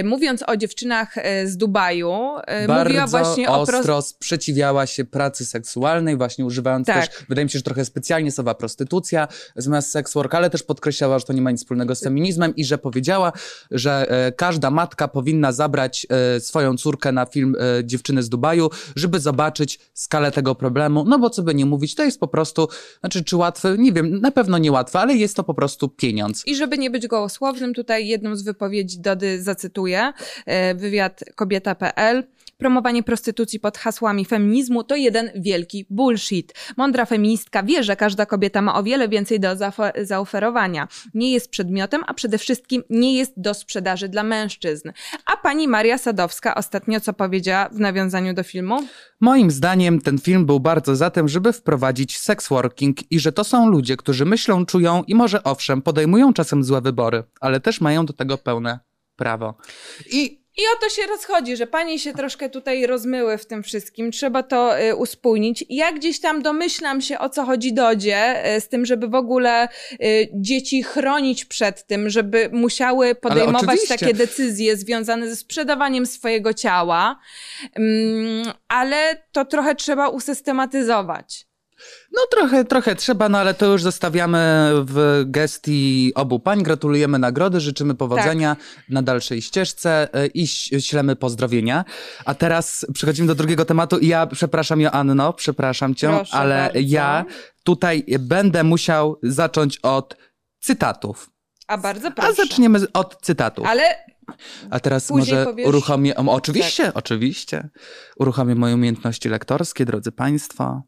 y, 0.00 0.04
mówiąc 0.04 0.44
o 0.46 0.56
dziewczynach 0.56 1.16
y, 1.16 1.48
z 1.48 1.56
Dubaju, 1.56 2.12
y, 2.64 2.66
Bardzo 2.66 2.84
mówiła 2.84 3.06
właśnie 3.06 3.50
o 3.50 3.60
ostro 3.60 3.82
pro... 3.82 4.02
sprzeciwiała 4.02 4.86
się 4.86 5.04
pracy 5.04 5.46
seksualnej, 5.46 6.16
właśnie 6.16 6.44
używając 6.44 6.86
Tak. 6.86 7.06
też, 7.06 7.24
wydaje 7.28 7.44
mi 7.44 7.50
się, 7.50 7.58
że 7.58 7.62
trochę 7.62 7.84
specjalnie 7.84 8.32
słowa 8.32 8.54
prostytucja 8.54 9.28
zamiast 9.56 9.90
sex 9.90 10.14
work, 10.14 10.34
ale 10.34 10.50
też 10.50 10.62
podkreślała, 10.62 11.18
że 11.18 11.24
to 11.24 11.32
nie 11.32 11.42
ma 11.42 11.50
nic 11.50 11.60
wspólnego 11.60 11.94
z 11.94 12.02
feminizmem 12.02 12.56
i 12.56 12.64
że 12.64 12.78
powiedziała, 12.78 13.32
że 13.70 14.10
e, 14.10 14.32
każda 14.32 14.70
matka 14.70 15.08
powinna 15.08 15.52
zabrać 15.52 16.06
e, 16.36 16.40
swoją 16.40 16.76
córkę 16.76 17.12
na 17.12 17.26
film 17.26 17.56
e, 17.78 17.84
Dziewczyny 17.84 18.22
z 18.22 18.28
Dubaju, 18.28 18.70
żeby 18.96 19.20
zobaczyć 19.20 19.78
skalę 19.94 20.30
tego 20.30 20.54
problemu, 20.54 21.04
no 21.04 21.18
bo 21.18 21.30
co 21.30 21.42
by 21.42 21.54
nie 21.54 21.66
mówić, 21.66 21.94
to 21.94 22.04
jest 22.04 22.20
po 22.20 22.28
prostu, 22.28 22.68
znaczy 23.00 23.24
czy 23.24 23.36
łatwe, 23.36 23.76
nie 23.78 23.92
wiem, 23.92 24.20
na 24.20 24.30
pewno 24.30 24.58
nie 24.58 24.72
łatwe, 24.72 25.00
ale 25.00 25.14
jest 25.14 25.36
to 25.36 25.44
po 25.44 25.54
prostu 25.54 25.88
pieniądz. 25.88 26.46
I 26.46 26.56
żeby 26.56 26.78
nie 26.78 26.90
być 26.90 27.06
gołosłownym, 27.06 27.47
tutaj 27.74 28.06
jedną 28.08 28.36
z 28.36 28.42
wypowiedzi 28.42 29.00
Dody 29.00 29.42
zacytuję, 29.42 30.12
y, 30.72 30.74
wywiad 30.74 31.24
kobieta.pl. 31.34 32.24
Promowanie 32.52 33.02
prostytucji 33.02 33.60
pod 33.60 33.78
hasłami 33.78 34.24
feminizmu 34.24 34.84
to 34.84 34.96
jeden 34.96 35.30
wielki 35.34 35.86
bullshit. 35.90 36.54
Mądra 36.76 37.04
feministka 37.04 37.62
wie, 37.62 37.82
że 37.82 37.96
każda 37.96 38.26
kobieta 38.26 38.62
ma 38.62 38.78
o 38.78 38.82
wiele 38.82 39.08
więcej 39.08 39.40
do 39.40 39.48
zaoferowania. 40.02 40.88
Nie 41.14 41.32
jest 41.32 41.50
przedmiotem, 41.50 42.02
a 42.06 42.14
przede 42.14 42.38
wszystkim 42.38 42.82
nie 42.90 43.16
jest 43.16 43.32
do 43.36 43.54
sprzedaży 43.54 44.08
dla 44.08 44.22
mężczyzn. 44.22 44.92
A 45.26 45.36
pani 45.36 45.68
Maria 45.68 45.98
Sadowska 45.98 46.54
ostatnio 46.54 47.00
co 47.00 47.12
powiedziała 47.12 47.68
w 47.68 47.80
nawiązaniu 47.80 48.34
do 48.34 48.42
filmu? 48.42 48.78
Moim 49.20 49.50
zdaniem 49.50 50.00
ten 50.00 50.18
film 50.18 50.46
był 50.46 50.60
bardzo 50.60 50.96
za 50.96 51.10
tym, 51.10 51.28
żeby 51.28 51.52
wprowadzić 51.52 52.18
sex 52.18 52.48
working 52.48 53.12
i 53.12 53.20
że 53.20 53.32
to 53.32 53.44
są 53.44 53.70
ludzie, 53.70 53.96
którzy 53.96 54.24
myślą, 54.24 54.66
czują 54.66 55.02
i 55.06 55.14
może 55.14 55.42
owszem, 55.42 55.82
podejmują 55.82 56.32
czasem 56.32 56.64
złe 56.64 56.80
wybory, 56.80 57.24
ale 57.40 57.60
też 57.60 57.80
mają 57.80 58.06
do 58.06 58.12
tego 58.12 58.38
pełne 58.38 58.78
prawo. 59.16 59.54
I 60.10 60.47
I 60.58 60.62
o 60.76 60.80
to 60.80 60.88
się 60.88 61.06
rozchodzi, 61.06 61.56
że 61.56 61.66
pani 61.66 61.98
się 61.98 62.12
troszkę 62.12 62.50
tutaj 62.50 62.86
rozmyły 62.86 63.38
w 63.38 63.46
tym 63.46 63.62
wszystkim. 63.62 64.12
Trzeba 64.12 64.42
to 64.42 64.80
y, 64.80 64.96
uspójnić. 64.96 65.64
Ja 65.68 65.92
gdzieś 65.92 66.20
tam 66.20 66.42
domyślam 66.42 67.00
się, 67.00 67.18
o 67.18 67.28
co 67.28 67.44
chodzi 67.44 67.72
Dodzie, 67.72 68.54
y, 68.56 68.60
z 68.60 68.68
tym, 68.68 68.86
żeby 68.86 69.08
w 69.08 69.14
ogóle 69.14 69.68
y, 69.92 70.28
dzieci 70.34 70.82
chronić 70.82 71.44
przed 71.44 71.86
tym, 71.86 72.10
żeby 72.10 72.50
musiały 72.52 73.14
podejmować 73.14 73.78
takie 73.88 74.14
decyzje 74.14 74.76
związane 74.76 75.28
ze 75.28 75.36
sprzedawaniem 75.36 76.06
swojego 76.06 76.54
ciała. 76.54 77.18
Mm, 77.74 78.52
ale 78.68 79.22
to 79.32 79.44
trochę 79.44 79.74
trzeba 79.74 80.08
usystematyzować. 80.08 81.47
No 82.12 82.20
trochę, 82.30 82.64
trochę 82.64 82.96
trzeba, 82.96 83.28
no 83.28 83.38
ale 83.38 83.54
to 83.54 83.66
już 83.66 83.82
zostawiamy 83.82 84.70
w 84.74 85.22
gestii 85.26 86.12
obu 86.14 86.40
pań. 86.40 86.62
Gratulujemy 86.62 87.18
nagrody, 87.18 87.60
życzymy 87.60 87.94
powodzenia 87.94 88.56
na 88.88 89.02
dalszej 89.02 89.42
ścieżce 89.42 90.08
e, 90.14 90.26
i 90.26 90.46
ślemy 90.80 91.16
pozdrowienia. 91.16 91.84
A 92.24 92.34
teraz 92.34 92.86
przechodzimy 92.94 93.28
do 93.28 93.34
drugiego 93.34 93.64
tematu 93.64 93.98
ja 94.02 94.26
przepraszam 94.26 94.80
Joanno, 94.80 95.32
przepraszam 95.32 95.94
cię, 95.94 96.08
Proszę 96.08 96.34
ale 96.36 96.54
bardzo. 96.64 96.78
ja 96.82 97.24
tutaj 97.64 98.04
będę 98.18 98.64
musiał 98.64 99.18
zacząć 99.22 99.78
od 99.78 100.16
cytatów. 100.60 101.30
A 101.66 101.78
bardzo 101.78 102.08
A 102.08 102.10
proszę. 102.10 102.34
zaczniemy 102.34 102.78
z- 102.80 102.86
od 102.94 103.20
cytatów. 103.22 103.66
Ale 103.66 103.82
A 104.70 104.80
teraz 104.80 105.06
Później 105.08 105.34
może 105.36 105.44
powiesz- 105.50 105.68
uruchomię. 105.68 106.16
O, 106.16 106.32
oczywiście, 106.32 106.84
Tak. 106.86 106.96
oczywiście. 106.96 107.68
Uruchomię 108.16 108.54
moje 108.54 108.74
umiejętności 108.74 109.28
lektorskie, 109.28 109.84
drodzy 109.84 110.12
Państwo. 110.12 110.82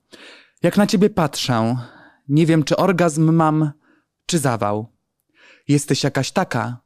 Jak 0.63 0.77
na 0.77 0.87
ciebie 0.87 1.11
patrzę, 1.11 1.77
nie 2.29 2.47
wiem, 2.47 2.65
czy 2.65 2.77
orgazm 2.77 3.33
mam, 3.33 3.73
czy 4.27 4.39
zawał. 4.39 4.87
Jesteś 5.69 6.05
jakaś 6.05 6.33
taka, 6.33 6.81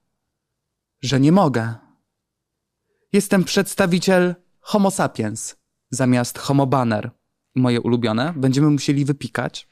że 1.02 1.20
nie 1.20 1.32
mogę. 1.32 1.74
Jestem 3.12 3.44
przedstawiciel 3.44 4.34
Homo 4.60 4.90
sapiens 4.90 5.56
zamiast 5.90 6.38
Homo 6.38 6.66
banner. 6.66 7.10
Moje 7.54 7.80
ulubione. 7.80 8.32
Będziemy 8.36 8.70
musieli 8.70 9.04
wypikać. 9.04 9.68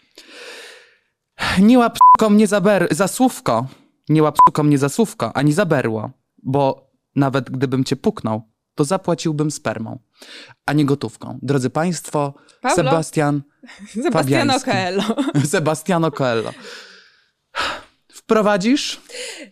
Nie 1.59 1.79
łap 1.79 1.99
mnie 2.31 2.47
za, 2.47 2.61
ber- 2.61 2.95
za 2.95 3.09
słówko. 3.09 3.67
Nie 4.09 4.23
łap 4.23 4.39
mnie 4.63 4.79
za 4.79 4.89
słówko, 4.89 5.37
ani 5.37 5.53
za 5.53 5.67
berło. 5.67 6.11
Bo 6.43 6.91
nawet 7.17 7.51
gdybym 7.51 7.85
cię 7.85 7.97
puknął, 7.97 8.43
to 8.75 8.85
zapłaciłbym 8.85 9.51
spermą, 9.51 9.99
a 10.67 10.73
nie 10.73 10.85
gotówką. 10.85 11.39
Drodzy 11.43 11.71
Państwo, 11.71 12.35
Paulo. 12.61 12.77
Sebastian, 12.77 13.43
Sebastiano 14.03 14.59
Fabiański. 14.59 14.71
Coelho. 14.71 15.17
Sebastiano 15.53 16.11
Coelho. 16.11 16.53
Wprowadzisz? 18.13 19.01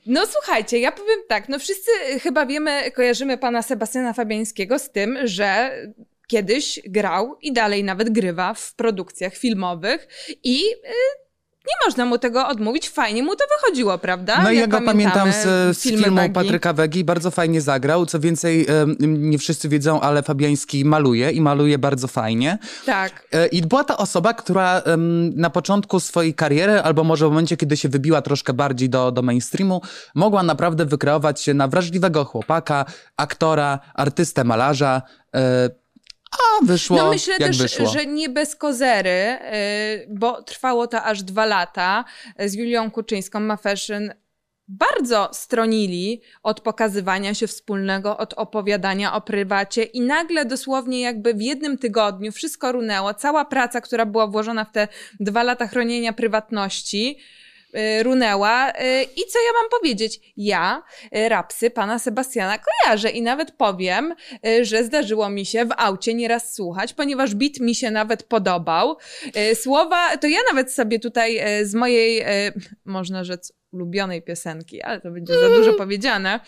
No 0.06 0.26
słuchajcie, 0.26 0.78
ja 0.78 0.92
powiem 0.92 1.20
tak, 1.28 1.48
no 1.48 1.58
wszyscy 1.58 1.90
chyba 2.22 2.46
wiemy, 2.46 2.90
kojarzymy 2.90 3.38
pana 3.38 3.62
Sebastiana 3.62 4.12
Fabiańskiego 4.12 4.78
z 4.78 4.90
tym, 4.90 5.18
że 5.24 5.70
kiedyś 6.26 6.80
grał 6.84 7.38
i 7.42 7.52
dalej 7.52 7.84
nawet 7.84 8.10
grywa 8.10 8.54
w 8.54 8.74
produkcjach 8.74 9.34
filmowych 9.34 10.08
i 10.44 10.62
y, 10.72 10.76
nie 11.70 11.86
można 11.86 12.04
mu 12.04 12.18
tego 12.18 12.48
odmówić, 12.48 12.88
fajnie 12.88 13.22
mu 13.22 13.36
to 13.36 13.44
wychodziło, 13.56 13.98
prawda? 13.98 14.42
No 14.42 14.50
i 14.50 14.56
ja 14.56 14.66
go 14.66 14.80
pamiętam 14.80 15.32
z, 15.32 15.76
z 15.78 15.82
filmu 15.82 16.16
Bagi. 16.16 16.34
Patryka 16.34 16.72
Wegi, 16.72 17.04
bardzo 17.04 17.30
fajnie 17.30 17.60
zagrał. 17.60 18.06
Co 18.06 18.20
więcej, 18.20 18.66
nie 18.98 19.38
wszyscy 19.38 19.68
wiedzą, 19.68 20.00
ale 20.00 20.22
Fabiański 20.22 20.84
maluje 20.84 21.30
i 21.30 21.40
maluje 21.40 21.78
bardzo 21.78 22.08
fajnie. 22.08 22.58
Tak. 22.86 23.26
E, 23.32 23.46
I 23.46 23.62
była 23.62 23.84
to 23.84 23.96
osoba, 23.96 24.34
która 24.34 24.82
na 25.34 25.50
początku 25.50 26.00
swojej 26.00 26.34
kariery, 26.34 26.80
albo 26.80 27.04
może 27.04 27.26
w 27.26 27.30
momencie, 27.30 27.56
kiedy 27.56 27.76
się 27.76 27.88
wybiła 27.88 28.22
troszkę 28.22 28.52
bardziej 28.52 28.90
do, 28.90 29.12
do 29.12 29.22
mainstreamu, 29.22 29.82
mogła 30.14 30.42
naprawdę 30.42 30.84
wykreować 30.86 31.40
się 31.40 31.54
na 31.54 31.68
wrażliwego 31.68 32.24
chłopaka, 32.24 32.84
aktora, 33.16 33.78
artystę, 33.94 34.44
malarza. 34.44 35.02
A 36.40 36.64
wyszło 36.64 36.96
No 36.96 37.10
myślę 37.10 37.34
jak 37.38 37.48
też, 37.48 37.58
wyszło. 37.58 37.86
że 37.86 38.06
nie 38.06 38.28
bez 38.28 38.56
kozery, 38.56 39.10
y, 39.10 40.06
bo 40.10 40.42
trwało 40.42 40.86
to 40.86 41.02
aż 41.02 41.22
dwa 41.22 41.46
lata 41.46 42.04
z 42.38 42.54
Julią 42.54 42.90
Kuczyńską, 42.90 43.40
Ma 43.40 43.56
Fashion. 43.56 44.10
Bardzo 44.68 45.30
stronili 45.32 46.20
od 46.42 46.60
pokazywania 46.60 47.34
się 47.34 47.46
wspólnego, 47.46 48.16
od 48.18 48.32
opowiadania 48.34 49.14
o 49.14 49.20
prywacie 49.20 49.82
i 49.82 50.00
nagle 50.00 50.44
dosłownie 50.44 51.00
jakby 51.00 51.34
w 51.34 51.40
jednym 51.42 51.78
tygodniu 51.78 52.32
wszystko 52.32 52.72
runęło. 52.72 53.14
Cała 53.14 53.44
praca, 53.44 53.80
która 53.80 54.06
była 54.06 54.26
włożona 54.26 54.64
w 54.64 54.72
te 54.72 54.88
dwa 55.20 55.42
lata 55.42 55.66
chronienia 55.66 56.12
prywatności, 56.12 57.18
runęła. 58.02 58.70
Y, 58.70 59.02
I 59.02 59.20
co 59.26 59.38
ja 59.38 59.52
mam 59.62 59.70
powiedzieć? 59.80 60.32
Ja 60.36 60.82
y, 61.16 61.28
rapsy 61.28 61.70
pana 61.70 61.98
Sebastiana 61.98 62.58
kojarzę 62.58 63.10
i 63.10 63.22
nawet 63.22 63.50
powiem, 63.52 64.14
y, 64.46 64.64
że 64.64 64.84
zdarzyło 64.84 65.30
mi 65.30 65.46
się 65.46 65.64
w 65.64 65.72
aucie 65.76 66.14
nieraz 66.14 66.54
słuchać, 66.54 66.92
ponieważ 66.92 67.34
beat 67.34 67.60
mi 67.60 67.74
się 67.74 67.90
nawet 67.90 68.22
podobał. 68.22 68.96
Y, 69.52 69.54
Słowa, 69.54 70.16
to 70.16 70.26
ja 70.26 70.38
nawet 70.50 70.72
sobie 70.72 70.98
tutaj 70.98 71.60
y, 71.60 71.66
z 71.66 71.74
mojej, 71.74 72.22
y, 72.48 72.52
można 72.84 73.24
rzec, 73.24 73.52
ulubionej 73.72 74.22
piosenki, 74.22 74.82
ale 74.82 75.00
to 75.00 75.10
będzie 75.10 75.40
za 75.40 75.48
dużo 75.48 75.72
powiedziane. 75.74 76.40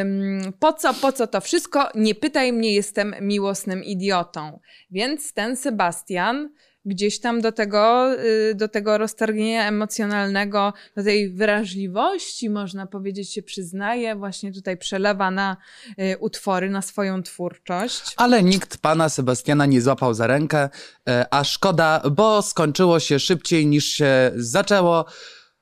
Ym, 0.00 0.52
Po 0.60 0.72
co, 0.72 0.94
po 0.94 1.12
co 1.12 1.26
to 1.26 1.40
wszystko? 1.40 1.88
Nie 1.94 2.14
pytaj 2.14 2.52
mnie, 2.52 2.74
jestem 2.74 3.14
miłosnym 3.20 3.84
idiotą. 3.84 4.60
Więc 4.90 5.32
ten 5.32 5.56
Sebastian 5.56 6.50
gdzieś 6.84 7.20
tam 7.20 7.40
do 7.40 7.52
tego, 7.52 8.14
y, 8.50 8.54
do 8.54 8.68
tego 8.68 8.98
roztargnienia 8.98 9.68
emocjonalnego, 9.68 10.72
do 10.96 11.04
tej 11.04 11.30
wrażliwości, 11.30 12.50
można 12.50 12.86
powiedzieć, 12.86 13.32
się 13.32 13.42
przyznaje, 13.42 14.16
właśnie 14.16 14.52
tutaj 14.52 14.76
przelewa 14.76 15.30
na 15.30 15.56
y, 15.98 16.18
utwory, 16.18 16.70
na 16.70 16.82
swoją 16.82 17.22
twórczość. 17.22 18.14
Ale 18.16 18.42
nikt 18.42 18.78
pana 18.78 19.08
Sebastiana 19.08 19.66
nie 19.66 19.80
złapał 19.80 20.14
za 20.14 20.26
rękę, 20.26 20.68
e, 21.08 21.26
a 21.30 21.44
szkoda, 21.44 22.02
bo 22.10 22.42
skończyło 22.42 23.00
się 23.00 23.18
szybciej 23.18 23.66
niż 23.66 23.84
się 23.84 24.30
zaczęło. 24.36 25.04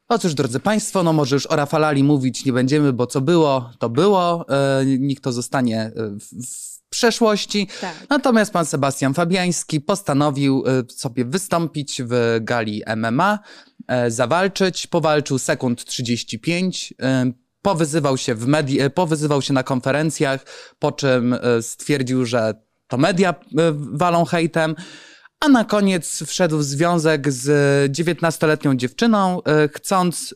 O 0.09 0.19
cóż, 0.19 0.35
drodzy 0.35 0.61
Państwo, 0.61 1.03
no 1.03 1.13
może 1.13 1.37
już 1.37 1.47
o 1.47 1.57
Rafalali 1.57 2.05
mówić 2.05 2.45
nie 2.45 2.53
będziemy, 2.53 2.93
bo 2.93 3.07
co 3.07 3.21
było, 3.21 3.71
to 3.79 3.89
było. 3.89 4.47
E, 4.49 4.85
Niech 4.85 5.21
to 5.21 5.33
zostanie 5.33 5.81
e, 5.81 5.93
w 6.21 6.78
przeszłości. 6.99 7.69
Tak. 7.81 7.95
Natomiast 8.11 8.53
pan 8.53 8.67
Sebastian 8.67 9.15
Fabiański 9.15 9.81
postanowił 9.81 10.65
e, 10.67 10.93
sobie 10.93 11.25
wystąpić 11.25 12.03
w 12.05 12.39
gali 12.41 12.83
MMA, 12.97 13.39
e, 13.89 14.11
zawalczyć. 14.11 14.87
Powalczył 14.87 15.39
sekund 15.39 15.85
35. 15.85 16.95
e, 17.03 17.33
Powyzywał 17.63 18.17
się, 18.19 18.35
w 18.35 18.47
medi- 18.47 18.91
powyzywał 18.91 19.43
się 19.43 19.53
na 19.53 19.63
konferencjach, 19.63 20.45
po 20.79 20.93
czym 20.93 21.37
stwierdził, 21.61 22.27
że 22.27 22.55
to 22.89 22.97
media 22.99 23.35
walą 23.93 24.25
hejtem. 24.25 24.75
A 25.41 25.49
na 25.49 25.65
koniec 25.65 26.23
wszedł 26.27 26.59
w 26.59 26.65
związek 26.65 27.33
z 27.33 27.47
19-letnią 27.93 28.77
dziewczyną, 28.77 29.41
chcąc 29.75 30.35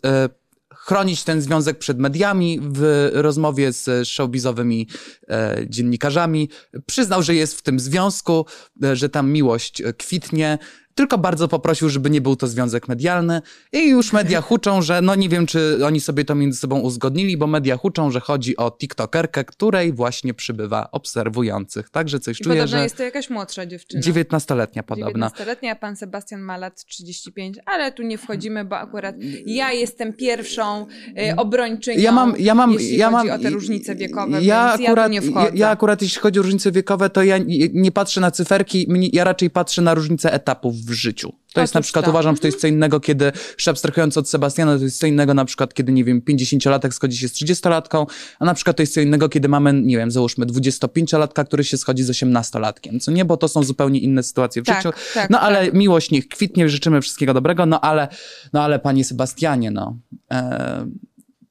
chronić 0.84 1.24
ten 1.24 1.40
związek 1.40 1.78
przed 1.78 1.98
mediami 1.98 2.60
w 2.62 3.10
rozmowie 3.12 3.72
z 3.72 4.08
showbizowymi 4.08 4.88
e, 5.28 5.56
dziennikarzami. 5.68 6.48
Przyznał, 6.86 7.22
że 7.22 7.34
jest 7.34 7.58
w 7.58 7.62
tym 7.62 7.80
związku, 7.80 8.46
e, 8.82 8.96
że 8.96 9.08
tam 9.08 9.30
miłość 9.30 9.80
e, 9.80 9.92
kwitnie. 9.92 10.58
Tylko 10.94 11.18
bardzo 11.18 11.48
poprosił, 11.48 11.88
żeby 11.88 12.10
nie 12.10 12.20
był 12.20 12.36
to 12.36 12.46
związek 12.46 12.88
medialny. 12.88 13.42
I 13.72 13.88
już 13.88 14.12
media 14.12 14.40
huczą, 14.48 14.82
że 14.82 15.02
no 15.02 15.14
nie 15.14 15.28
wiem, 15.28 15.46
czy 15.46 15.78
oni 15.86 16.00
sobie 16.00 16.24
to 16.24 16.34
między 16.34 16.58
sobą 16.58 16.80
uzgodnili, 16.80 17.36
bo 17.36 17.46
media 17.46 17.76
huczą, 17.76 18.10
że 18.10 18.20
chodzi 18.20 18.56
o 18.56 18.70
TikTokerkę, 18.70 19.44
której 19.44 19.92
właśnie 19.92 20.34
przybywa 20.34 20.88
obserwujących. 20.92 21.90
Także 21.90 22.20
coś 22.20 22.40
I 22.40 22.44
czuję, 22.44 22.56
podobno 22.56 22.78
że 22.78 22.82
jest 22.82 22.96
to 22.96 23.02
jakaś 23.02 23.30
młodsza 23.30 23.66
dziewczyna. 23.66 24.02
19-letnia 24.02 24.82
podobno. 24.82 25.26
19-letnia, 25.26 25.72
a 25.72 25.76
pan 25.76 25.96
Sebastian 25.96 26.40
ma 26.40 26.56
lat 26.56 26.84
35, 26.84 27.58
ale 27.66 27.92
tu 27.92 28.02
nie 28.02 28.18
wchodzimy, 28.18 28.64
bo 28.64 28.78
akurat 28.78 29.14
ja 29.46 29.72
jestem 29.72 30.12
pierwszą 30.12 30.86
y, 31.30 31.36
obrończynią, 31.36 32.02
Ja 32.02 32.12
mam, 32.12 32.34
ja 32.38 32.54
mam, 32.54 32.72
jeśli 32.72 32.96
ja 32.96 33.10
chodzi 33.10 33.28
mam, 33.28 33.40
o 33.40 33.42
te 33.42 33.50
różnice 33.50 33.94
wiekowe, 33.94 34.42
ja 34.42 34.76
więc 34.78 34.88
akurat, 34.88 34.96
ja 34.96 35.04
tu 35.04 35.12
nie 35.12 35.22
wchodzę. 35.22 35.50
Ja, 35.54 35.66
ja 35.66 35.70
akurat, 35.70 36.02
jeśli 36.02 36.20
chodzi 36.20 36.40
o 36.40 36.42
różnice 36.42 36.72
wiekowe, 36.72 37.10
to 37.10 37.22
ja 37.22 37.38
nie, 37.38 37.68
nie 37.72 37.92
patrzę 37.92 38.20
na 38.20 38.30
cyferki, 38.30 38.88
ja 39.12 39.24
raczej 39.24 39.50
patrzę 39.50 39.82
na 39.82 39.94
różnice 39.94 40.32
etapów 40.32 40.81
w 40.86 40.92
życiu. 40.92 41.32
To 41.52 41.60
jest 41.60 41.74
na 41.74 41.80
przykład, 41.80 42.04
tak. 42.04 42.14
uważam, 42.14 42.36
że 42.36 42.40
to 42.40 42.48
jest 42.48 42.60
co 42.60 42.66
innego, 42.66 43.00
kiedy, 43.00 43.32
już 43.58 43.68
abstrahując 43.68 44.16
od 44.16 44.28
Sebastiana, 44.28 44.78
to 44.78 44.84
jest 44.84 44.98
co 44.98 45.06
innego 45.06 45.34
na 45.34 45.44
przykład, 45.44 45.74
kiedy, 45.74 45.92
nie 45.92 46.04
wiem, 46.04 46.20
50-latek 46.20 46.92
schodzi 46.92 47.18
się 47.18 47.28
z 47.28 47.32
30-latką, 47.32 48.06
a 48.38 48.44
na 48.44 48.54
przykład 48.54 48.76
to 48.76 48.82
jest 48.82 48.94
co 48.94 49.00
innego, 49.00 49.28
kiedy 49.28 49.48
mamy, 49.48 49.72
nie 49.72 49.96
wiem, 49.96 50.10
załóżmy 50.10 50.46
25-latka, 50.46 51.44
który 51.44 51.64
się 51.64 51.76
schodzi 51.76 52.02
z 52.02 52.10
18-latkiem, 52.10 53.00
co 53.00 53.10
nie, 53.10 53.24
bo 53.24 53.36
to 53.36 53.48
są 53.48 53.62
zupełnie 53.62 54.00
inne 54.00 54.22
sytuacje 54.22 54.62
w 54.62 54.66
Tak, 54.66 54.76
życiu. 54.76 54.96
tak, 55.14 55.30
no 55.30 55.40
ale 55.40 55.64
tak. 55.64 55.74
miłość 55.74 56.10
niech 56.10 56.28
kwitnie, 56.28 56.68
życzymy 56.68 57.00
wszystkiego 57.00 57.34
dobrego, 57.34 57.66
no 57.66 57.80
ale, 57.80 58.08
no 58.52 58.62
ale 58.62 58.78
panie 58.78 59.04
Sebastianie, 59.04 59.70
no, 59.70 59.96
e, 60.30 60.86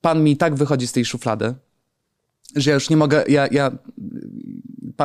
pan 0.02 0.24
mi 0.24 0.38
tak 0.38 0.56
wychodzi 0.56 0.88
z 0.88 0.92
tej 0.92 1.06
szuflady, 1.06 1.54
że 2.56 2.70
ja 2.70 2.74
już 2.74 2.90
nie 2.90 2.98
mogę, 2.98 3.24
ja, 3.28 3.48
ja 3.52 3.72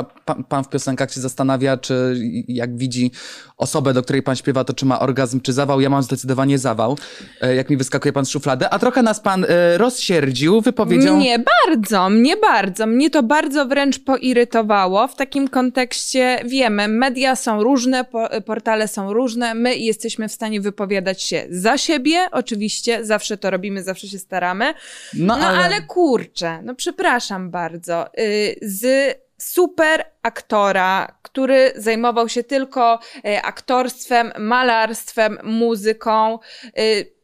pa, 0.04 0.34
pa, 0.34 0.42
pan 0.48 0.64
w 0.64 0.68
piosenkach 0.68 1.12
się 1.12 1.20
zastanawia, 1.20 1.76
czy 1.76 2.16
jak 2.48 2.76
widzi 2.76 3.10
osobę, 3.56 3.94
do 3.94 4.02
której 4.02 4.22
pan 4.22 4.36
śpiewa, 4.36 4.64
to 4.64 4.72
czy 4.72 4.86
ma 4.86 5.00
orgazm, 5.00 5.40
czy 5.40 5.52
zawał. 5.52 5.80
Ja 5.80 5.90
mam 5.90 6.02
zdecydowanie 6.02 6.58
zawał, 6.58 6.98
e, 7.40 7.54
jak 7.54 7.70
mi 7.70 7.76
wyskakuje 7.76 8.12
pan 8.12 8.26
z 8.26 8.30
szuflady. 8.30 8.68
A 8.70 8.78
trochę 8.78 9.02
nas 9.02 9.20
pan 9.20 9.44
e, 9.48 9.78
rozsierdził 9.78 10.60
wypowiedzią... 10.60 11.16
Mnie 11.16 11.38
bardzo, 11.66 12.10
mnie 12.10 12.36
bardzo. 12.36 12.86
Mnie 12.86 13.10
to 13.10 13.22
bardzo 13.22 13.66
wręcz 13.66 13.98
poirytowało. 13.98 15.08
W 15.08 15.16
takim 15.16 15.48
kontekście 15.48 16.38
wiemy, 16.44 16.88
media 16.88 17.36
są 17.36 17.62
różne, 17.62 18.04
po, 18.04 18.28
portale 18.46 18.88
są 18.88 19.12
różne. 19.12 19.54
My 19.54 19.76
jesteśmy 19.76 20.28
w 20.28 20.32
stanie 20.32 20.60
wypowiadać 20.60 21.22
się 21.22 21.46
za 21.50 21.78
siebie. 21.78 22.28
Oczywiście, 22.32 23.04
zawsze 23.04 23.36
to 23.36 23.50
robimy, 23.50 23.82
zawsze 23.82 24.08
się 24.08 24.18
staramy. 24.18 24.74
No, 25.14 25.36
No 25.36 25.46
ale... 25.46 25.58
ale 25.58 25.82
kurczę, 25.82 26.62
no 26.62 26.74
przepraszam 26.74 27.50
bardzo. 27.50 28.06
Y, 28.18 28.58
Z 28.62 29.25
super 29.38 30.04
aktora, 30.22 31.18
który 31.22 31.72
zajmował 31.76 32.28
się 32.28 32.44
tylko 32.44 32.98
y, 33.16 33.42
aktorstwem, 33.42 34.32
malarstwem, 34.38 35.38
muzyką. 35.42 36.38
y, 36.78 37.16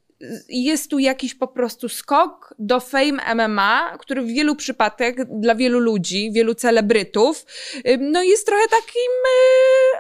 Jest 0.49 0.91
tu 0.91 0.99
jakiś 0.99 1.35
po 1.35 1.49
prostu 1.49 1.89
skok 1.89 2.55
do 2.59 2.81
fame 2.81 3.35
MMA, 3.35 3.99
który 3.99 4.23
w 4.23 4.27
wielu 4.27 4.57
przypadkach 4.57 5.15
dla 5.41 5.55
wielu 5.55 5.79
ludzi, 5.81 6.31
wielu 6.33 6.55
celebrytów, 6.55 7.47
y, 7.77 7.99
no 8.01 8.23
jest 8.23 8.47
trochę 8.47 8.69
takim 8.69 9.13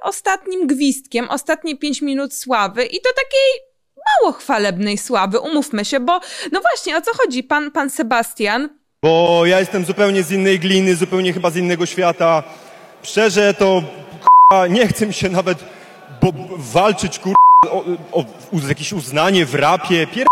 ostatnim 0.02 0.66
gwizdkiem, 0.66 1.30
ostatnie 1.30 1.76
pięć 1.76 2.02
minut 2.02 2.34
sławy 2.34 2.84
i 2.84 3.00
to 3.00 3.08
takiej 3.08 3.72
mało 4.20 4.32
chwalebnej 4.32 4.98
sławy, 4.98 5.40
umówmy 5.40 5.84
się, 5.84 6.00
bo 6.00 6.20
no 6.52 6.60
właśnie, 6.60 6.96
o 6.96 7.00
co 7.00 7.10
chodzi? 7.14 7.42
Pan, 7.42 7.70
pan 7.70 7.90
Sebastian 7.90 8.81
Bo 9.04 9.46
ja 9.46 9.60
jestem 9.60 9.84
zupełnie 9.84 10.22
z 10.22 10.30
innej 10.30 10.58
gliny, 10.60 10.96
zupełnie 10.96 11.32
chyba 11.32 11.50
z 11.50 11.56
innego 11.56 11.86
świata. 11.86 12.42
Szczerze 13.02 13.54
to 13.54 13.82
k***a, 14.20 14.66
nie 14.66 14.86
chcę 14.88 15.06
mi 15.06 15.14
się 15.14 15.28
nawet 15.28 15.58
bo, 16.20 16.32
walczyć 16.56 17.18
kur... 17.18 17.34
o, 17.70 17.84
o, 18.12 18.20
o 18.20 18.68
jakieś 18.68 18.92
uznanie 18.92 19.46
w 19.46 19.54
rapie. 19.54 20.06
Pier... 20.06 20.26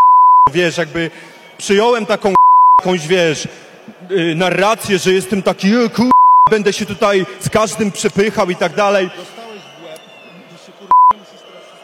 wiesz, 0.52 0.76
jakby 0.78 1.10
przyjąłem 1.58 2.06
taką 2.06 2.34
jakąś, 2.80 3.06
wiesz, 3.06 3.48
y, 4.10 4.34
narrację, 4.36 4.98
że 4.98 5.12
jestem 5.12 5.42
taki 5.42 5.74
e, 5.74 5.88
kur... 5.88 6.10
będę 6.50 6.72
się 6.72 6.86
tutaj 6.86 7.26
z 7.40 7.48
każdym 7.48 7.92
przepychał 7.92 8.50
i 8.50 8.56
tak 8.56 8.74
dalej. 8.74 9.10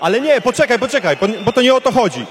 Ale 0.00 0.20
nie, 0.20 0.40
poczekaj, 0.40 0.78
poczekaj, 0.78 1.16
bo- 1.16 1.44
bo 1.44 1.52
to 1.52 1.62
nie 1.62 1.74
o 1.74 1.80
to 1.80 1.92
chodzi. 1.92 2.26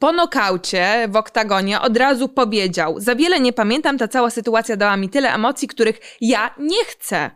Po 0.00 0.12
nokaucie 0.12 1.08
w 1.08 1.16
oktagonie 1.16 1.80
od 1.80 1.96
razu 1.96 2.28
powiedział: 2.28 3.00
Za 3.00 3.14
wiele 3.14 3.40
nie 3.40 3.52
pamiętam, 3.52 3.98
ta 3.98 4.08
cała 4.08 4.30
sytuacja 4.30 4.76
dała 4.76 4.96
mi 4.96 5.08
tyle 5.08 5.34
emocji, 5.34 5.68
których 5.68 6.00
ja 6.20 6.54
nie 6.58 6.84
chcę. 6.84 7.30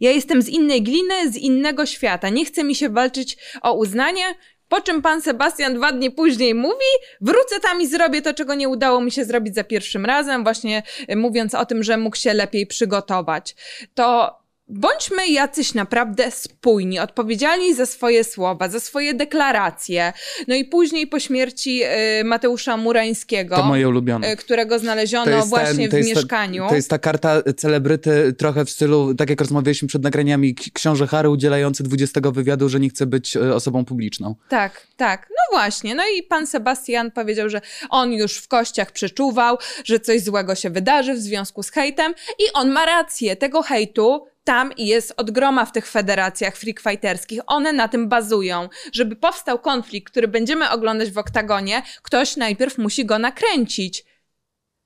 Ja 0.00 0.10
jestem 0.10 0.42
z 0.42 0.48
innej 0.48 0.82
gliny, 0.82 1.32
z 1.32 1.36
innego 1.36 1.86
świata. 1.86 2.28
Nie 2.28 2.44
chce 2.44 2.64
mi 2.64 2.74
się 2.74 2.88
walczyć 2.88 3.36
o 3.62 3.72
uznanie. 3.72 4.24
Po 4.68 4.80
czym 4.80 5.02
pan 5.02 5.22
Sebastian 5.22 5.74
dwa 5.74 5.92
dni 5.92 6.10
później 6.10 6.54
mówi: 6.54 6.90
Wrócę 7.20 7.60
tam 7.60 7.80
i 7.80 7.86
zrobię 7.86 8.22
to, 8.22 8.34
czego 8.34 8.54
nie 8.54 8.68
udało 8.68 9.00
mi 9.00 9.12
się 9.12 9.24
zrobić 9.24 9.54
za 9.54 9.64
pierwszym 9.64 10.06
razem, 10.06 10.44
właśnie 10.44 10.82
mówiąc 11.16 11.54
o 11.54 11.66
tym, 11.66 11.82
że 11.82 11.96
mógł 11.96 12.16
się 12.16 12.34
lepiej 12.34 12.66
przygotować. 12.66 13.56
To 13.94 14.38
bądźmy 14.68 15.28
jacyś 15.28 15.74
naprawdę 15.74 16.30
spójni, 16.30 16.98
odpowiedzialni 16.98 17.74
za 17.74 17.86
swoje 17.86 18.24
słowa, 18.24 18.68
za 18.68 18.80
swoje 18.80 19.14
deklaracje. 19.14 20.12
No 20.48 20.54
i 20.54 20.64
później 20.64 21.06
po 21.06 21.20
śmierci 21.20 21.82
y, 22.20 22.24
Mateusza 22.24 22.76
Murańskiego, 22.76 23.56
To 23.56 23.64
moje 23.64 23.88
ulubione. 23.88 24.32
y, 24.32 24.36
którego 24.36 24.78
znaleziono 24.78 25.46
właśnie 25.46 25.88
w 25.88 25.92
mieszkaniu. 25.92 26.62
Ta, 26.62 26.68
to 26.68 26.74
jest 26.76 26.90
ta 26.90 26.98
karta 26.98 27.42
celebryty 27.56 28.32
trochę 28.38 28.64
w 28.64 28.70
stylu, 28.70 29.14
tak 29.14 29.30
jak 29.30 29.40
rozmawialiśmy 29.40 29.88
przed 29.88 30.02
nagraniami, 30.02 30.54
książę 30.54 31.06
Harry 31.06 31.30
udzielający 31.30 31.82
20 31.82 32.20
wywiadu, 32.20 32.68
że 32.68 32.80
nie 32.80 32.88
chce 32.88 33.06
być 33.06 33.36
e, 33.36 33.54
osobą 33.54 33.84
publiczną. 33.84 34.34
Tak, 34.48 34.86
tak. 34.96 35.28
No 35.30 35.58
właśnie. 35.58 35.94
No 35.94 36.02
i 36.18 36.22
pan 36.22 36.46
Sebastian 36.46 37.10
powiedział, 37.10 37.48
że 37.48 37.60
on 37.90 38.12
już 38.12 38.36
w 38.36 38.48
kościach 38.48 38.92
przeczuwał, 38.92 39.58
że 39.84 40.00
coś 40.00 40.22
złego 40.22 40.54
się 40.54 40.70
wydarzy 40.70 41.14
w 41.14 41.18
związku 41.18 41.62
z 41.62 41.70
hejtem 41.70 42.14
i 42.38 42.42
on 42.54 42.70
ma 42.70 42.86
rację. 42.86 43.36
Tego 43.36 43.62
hejtu 43.62 44.26
tam 44.48 44.72
jest 44.76 45.14
od 45.16 45.30
groma 45.30 45.64
w 45.64 45.72
tych 45.72 45.86
federacjach 45.86 46.56
freakfighterskich. 46.56 47.40
One 47.46 47.72
na 47.72 47.88
tym 47.88 48.08
bazują. 48.08 48.68
Żeby 48.92 49.16
powstał 49.16 49.58
konflikt, 49.58 50.10
który 50.10 50.28
będziemy 50.28 50.70
oglądać 50.70 51.10
w 51.10 51.18
oktagonie, 51.18 51.82
ktoś 52.02 52.36
najpierw 52.36 52.78
musi 52.78 53.04
go 53.04 53.18
nakręcić. 53.18 54.04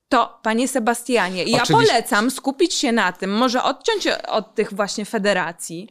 To, 0.09 0.41
panie 0.43 0.69
Sebastianie, 0.69 1.45
ja 1.45 1.63
Oczywiście. 1.63 1.93
polecam 1.93 2.31
skupić 2.31 2.75
się 2.75 2.93
na 2.93 3.13
tym, 3.13 3.31
może 3.31 3.63
odciąć 3.63 4.07
od 4.29 4.55
tych 4.55 4.75
właśnie 4.75 5.05
federacji, 5.05 5.89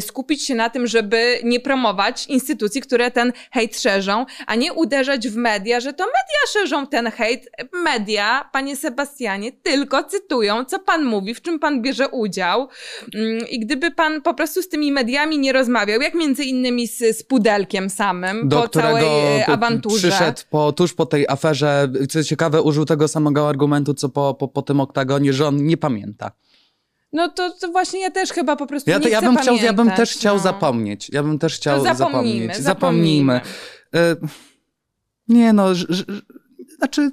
skupić 0.00 0.42
się 0.46 0.54
na 0.54 0.70
tym, 0.70 0.86
żeby 0.86 1.40
nie 1.44 1.60
promować 1.60 2.26
instytucji, 2.26 2.80
które 2.80 3.10
ten 3.10 3.32
hejt 3.52 3.80
szerzą, 3.80 4.26
a 4.46 4.54
nie 4.54 4.72
uderzać 4.72 5.28
w 5.28 5.36
media, 5.36 5.80
że 5.80 5.92
to 5.92 6.04
media 6.04 6.52
szerzą 6.52 6.86
ten 6.86 7.10
hejt. 7.10 7.48
Media, 7.84 8.48
panie 8.52 8.76
Sebastianie, 8.76 9.52
tylko 9.52 10.04
cytują, 10.04 10.64
co 10.64 10.78
pan 10.78 11.04
mówi, 11.04 11.34
w 11.34 11.42
czym 11.42 11.58
pan 11.58 11.82
bierze 11.82 12.08
udział. 12.08 12.68
Mm, 13.14 13.48
I 13.50 13.60
gdyby 13.60 13.90
pan 13.90 14.22
po 14.22 14.34
prostu 14.34 14.62
z 14.62 14.68
tymi 14.68 14.92
mediami 14.92 15.38
nie 15.38 15.52
rozmawiał, 15.52 16.00
jak 16.00 16.14
między 16.14 16.44
innymi 16.44 16.88
z, 16.88 17.18
z 17.18 17.22
Pudelkiem 17.22 17.90
samym, 17.90 18.48
do 18.48 18.62
po 18.62 18.68
całej 18.68 19.04
y, 19.42 19.46
p- 19.46 19.52
awanturze. 19.52 20.08
przyszedł 20.08 20.38
po, 20.50 20.72
tuż 20.72 20.94
po 20.94 21.06
tej 21.06 21.28
aferze, 21.28 21.88
co 22.10 22.24
ciekawe, 22.24 22.62
użył 22.62 22.84
tego 22.84 23.08
samego 23.08 23.48
argumentu, 23.48 23.94
co 23.94 24.08
po, 24.08 24.34
po, 24.34 24.48
po 24.48 24.62
tym 24.62 24.80
oktagonie, 24.80 25.32
że 25.32 25.46
on 25.46 25.66
nie 25.66 25.76
pamięta. 25.76 26.30
No 27.12 27.28
to, 27.28 27.50
to 27.50 27.68
właśnie 27.68 28.00
ja 28.00 28.10
też 28.10 28.30
chyba 28.30 28.56
po 28.56 28.66
prostu 28.66 28.90
Ja, 28.90 28.98
nie 28.98 29.08
ja 29.08 29.18
chcę 29.18 29.26
bym 29.26 29.36
chciał, 29.36 29.56
ja 29.56 29.62
bym 29.62 29.76
pamiętać, 29.76 29.96
też 29.96 30.18
chciał 30.18 30.36
no. 30.36 30.42
zapomnieć. 30.42 31.10
Ja 31.12 31.22
bym 31.22 31.38
też 31.38 31.56
chciał 31.56 31.84
To 31.84 31.94
zapomnijmy, 31.94 32.54
zapomnieć. 32.54 32.64
zapomnijmy. 32.64 33.40
E, 33.94 34.16
nie 35.28 35.52
no, 35.52 35.66
znaczy, 36.78 37.10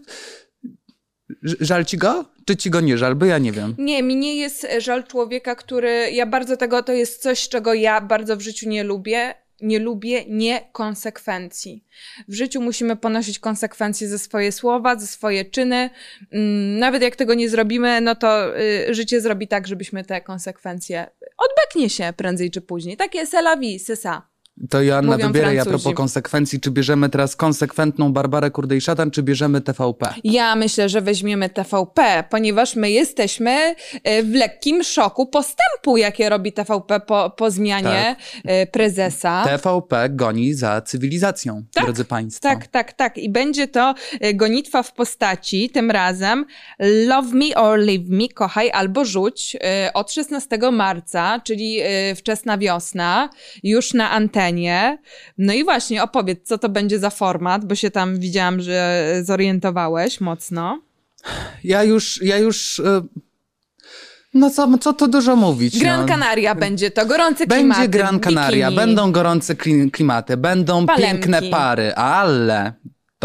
żal 1.41 1.85
ci 1.85 1.97
go? 1.97 2.25
Czy 2.45 2.57
ci 2.57 2.69
go 2.69 2.81
nie 2.81 2.97
żal? 2.97 3.15
Bo 3.15 3.25
ja 3.25 3.37
nie 3.37 3.51
wiem. 3.51 3.75
Nie, 3.77 4.03
mi 4.03 4.15
nie 4.15 4.35
jest 4.35 4.63
e, 4.63 4.81
żal 4.81 5.03
człowieka, 5.03 5.55
który. 5.55 6.11
Ja 6.11 6.25
bardzo 6.25 6.57
tego, 6.57 6.83
to 6.83 6.93
jest 6.93 7.21
coś, 7.21 7.49
czego 7.49 7.73
ja 7.73 8.01
bardzo 8.01 8.37
w 8.37 8.41
życiu 8.41 8.69
nie 8.69 8.83
lubię. 8.83 9.44
Nie 9.61 9.79
lubię 9.79 10.25
niekonsekwencji. 10.27 11.85
W 12.27 12.33
życiu 12.33 12.61
musimy 12.61 12.95
ponosić 12.95 13.39
konsekwencje 13.39 14.07
za 14.07 14.17
swoje 14.17 14.51
słowa, 14.51 14.99
za 14.99 15.07
swoje 15.07 15.45
czyny. 15.45 15.89
Mm, 16.31 16.79
Nawet 16.79 17.01
jak 17.01 17.15
tego 17.15 17.33
nie 17.33 17.49
zrobimy, 17.49 18.01
no 18.01 18.15
to 18.15 18.59
y, 18.59 18.93
życie 18.93 19.21
zrobi 19.21 19.47
tak, 19.47 19.67
żebyśmy 19.67 20.03
te 20.03 20.21
konsekwencje. 20.21 21.07
Odbeknie 21.37 21.89
się 21.89 22.13
prędzej 22.17 22.51
czy 22.51 22.61
później. 22.61 22.97
Takie 22.97 23.25
c'est 23.25 23.39
la. 23.39 24.34
To 24.69 24.81
Joanna 24.81 25.11
Mówią 25.11 25.27
wybieraj 25.27 25.59
a 25.59 25.65
propos 25.65 25.93
konsekwencji, 25.93 26.59
czy 26.59 26.71
bierzemy 26.71 27.09
teraz 27.09 27.35
konsekwentną 27.35 28.13
Barbarę 28.13 28.51
Kurdej-Szatan, 28.51 29.11
czy 29.11 29.23
bierzemy 29.23 29.61
TVP? 29.61 30.13
Ja 30.23 30.55
myślę, 30.55 30.89
że 30.89 31.01
weźmiemy 31.01 31.49
TVP, 31.49 32.23
ponieważ 32.29 32.75
my 32.75 32.91
jesteśmy 32.91 33.75
e, 34.03 34.23
w 34.23 34.33
lekkim 34.33 34.83
szoku 34.83 35.25
postępu, 35.27 35.97
jakie 35.97 36.29
robi 36.29 36.53
TVP 36.53 36.99
po, 36.99 37.29
po 37.29 37.51
zmianie 37.51 38.15
e, 38.45 38.67
prezesa. 38.67 39.43
TVP 39.43 40.09
goni 40.09 40.53
za 40.53 40.81
cywilizacją, 40.81 41.63
Tak, 41.73 41.83
drodzy 41.83 42.05
Państwo. 42.05 42.41
Tak, 42.41 42.67
tak, 42.67 42.93
tak. 42.93 43.17
I 43.17 43.29
będzie 43.29 43.67
to 43.67 43.93
e, 44.19 44.33
gonitwa 44.33 44.83
w 44.83 44.93
postaci, 44.93 45.69
tym 45.69 45.91
razem 45.91 46.45
Love 46.79 47.33
Me 47.33 47.55
or 47.55 47.79
Leave 47.79 48.09
Me, 48.09 48.27
kochaj 48.33 48.71
albo 48.71 49.05
rzuć, 49.05 49.57
od 49.93 50.11
16 50.11 50.57
marca, 50.71 51.41
czyli 51.43 51.79
wczesna 52.15 52.57
wiosna, 52.57 53.29
już 53.63 53.93
na 53.93 54.11
antenie. 54.11 54.44
No 55.37 55.53
i 55.53 55.63
właśnie 55.63 56.03
opowiedz, 56.03 56.47
co 56.47 56.57
to 56.57 56.69
będzie 56.69 56.99
za 56.99 57.09
format, 57.09 57.65
bo 57.65 57.75
się 57.75 57.91
tam 57.91 58.19
widziałam, 58.19 58.61
że 58.61 59.05
zorientowałeś 59.23 60.21
mocno. 60.21 60.81
Ja 61.63 61.83
już, 61.83 62.21
ja 62.23 62.37
już... 62.37 62.79
e, 62.79 63.01
No 64.33 64.49
co, 64.49 64.77
co 64.77 64.93
tu 64.93 65.07
dużo 65.07 65.35
mówić? 65.35 65.79
Gran 65.79 66.01
no. 66.01 66.07
Canaria 66.07 66.55
będzie 66.55 66.91
to, 66.91 67.05
gorące 67.05 67.47
klimaty. 67.47 67.79
Będzie 67.81 67.89
Gran 67.97 68.19
Canaria, 68.19 68.67
bikini. 68.69 68.85
będą 68.85 69.11
gorące 69.11 69.55
kli- 69.55 69.91
klimaty, 69.91 70.37
będą 70.37 70.85
Palemki. 70.85 71.11
piękne 71.11 71.41
pary, 71.41 71.93
ale 71.95 72.73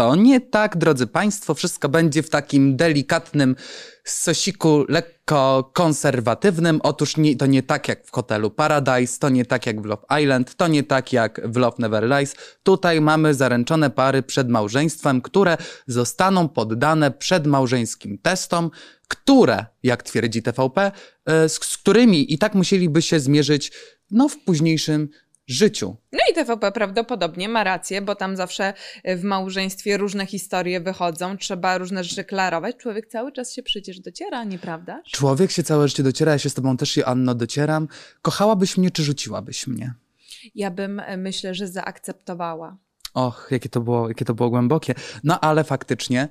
to 0.01 0.15
nie 0.15 0.41
tak, 0.41 0.77
drodzy 0.77 1.07
Państwo, 1.07 1.53
wszystko 1.53 1.89
będzie 1.89 2.23
w 2.23 2.29
takim 2.29 2.75
delikatnym 2.75 3.55
sosiku 4.03 4.85
lekko 4.89 5.71
konserwatywnym. 5.73 6.79
Otóż 6.83 7.17
nie, 7.17 7.35
to 7.35 7.45
nie 7.45 7.63
tak 7.63 7.87
jak 7.87 8.07
w 8.07 8.11
hotelu 8.11 8.51
Paradise, 8.51 9.19
to 9.19 9.29
nie 9.29 9.45
tak 9.45 9.65
jak 9.65 9.81
w 9.81 9.85
Love 9.85 10.21
Island, 10.21 10.55
to 10.55 10.67
nie 10.67 10.83
tak 10.83 11.13
jak 11.13 11.41
w 11.51 11.57
Love 11.57 11.75
Never 11.79 12.03
Lies. 12.03 12.35
Tutaj 12.63 13.01
mamy 13.01 13.33
zaręczone 13.33 13.89
pary 13.89 14.23
przed 14.23 14.49
małżeństwem, 14.49 15.21
które 15.21 15.57
zostaną 15.87 16.49
poddane 16.49 17.11
przedmałżeńskim 17.11 18.17
testom, 18.17 18.71
które, 19.07 19.65
jak 19.83 20.03
twierdzi 20.03 20.43
TVP, 20.43 20.91
e, 21.25 21.49
z, 21.49 21.53
z 21.53 21.77
którymi 21.77 22.33
i 22.33 22.37
tak 22.37 22.55
musieliby 22.55 23.01
się 23.01 23.19
zmierzyć 23.19 23.71
no, 24.11 24.29
w 24.29 24.37
późniejszym 24.37 25.09
życiu. 25.51 25.95
No 26.11 26.19
i 26.31 26.33
TVP 26.33 26.71
prawdopodobnie 26.71 27.49
ma 27.49 27.63
rację, 27.63 28.01
bo 28.01 28.15
tam 28.15 28.35
zawsze 28.35 28.73
y, 29.09 29.17
w 29.17 29.23
małżeństwie 29.23 29.97
różne 29.97 30.25
historie 30.25 30.79
wychodzą, 30.79 31.37
trzeba 31.37 31.77
różne 31.77 32.03
rzeczy 32.03 32.23
klarować. 32.23 32.75
Człowiek 32.77 33.07
cały 33.07 33.31
czas 33.31 33.53
się 33.53 33.63
przecież 33.63 33.99
dociera, 33.99 34.43
nieprawda? 34.43 35.01
Człowiek 35.11 35.51
się 35.51 35.63
całe 35.63 35.87
życie 35.87 36.03
dociera, 36.03 36.31
ja 36.31 36.37
się 36.37 36.49
z 36.49 36.53
tobą 36.53 36.77
też, 36.77 36.97
Anno, 37.05 37.35
docieram. 37.35 37.87
Kochałabyś 38.21 38.77
mnie, 38.77 38.91
czy 38.91 39.03
rzuciłabyś 39.03 39.67
mnie? 39.67 39.93
Ja 40.55 40.71
bym 40.71 40.99
y, 40.99 41.17
myślę, 41.17 41.53
że 41.55 41.67
zaakceptowała. 41.67 42.77
Och, 43.13 43.47
jakie 43.51 43.69
to 43.69 43.81
było, 43.81 44.07
jakie 44.07 44.25
to 44.25 44.33
było 44.33 44.49
głębokie. 44.49 44.95
No 45.23 45.39
ale 45.39 45.63
faktycznie, 45.63 46.27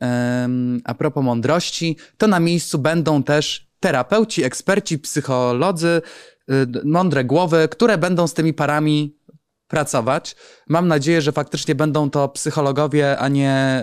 em, 0.00 0.80
a 0.84 0.94
propos 0.94 1.24
mądrości, 1.24 1.96
to 2.18 2.26
na 2.26 2.40
miejscu 2.40 2.78
będą 2.78 3.22
też 3.22 3.72
terapeuci, 3.80 4.44
eksperci, 4.44 4.98
psycholodzy, 4.98 6.02
mądre 6.84 7.24
głowy, 7.24 7.68
które 7.70 7.98
będą 7.98 8.26
z 8.26 8.34
tymi 8.34 8.54
parami 8.54 9.16
pracować. 9.76 10.36
Mam 10.68 10.88
nadzieję, 10.88 11.22
że 11.22 11.32
faktycznie 11.32 11.74
będą 11.74 12.10
to 12.10 12.28
psychologowie, 12.28 13.18
a 13.18 13.28
nie 13.28 13.50
e, 13.50 13.82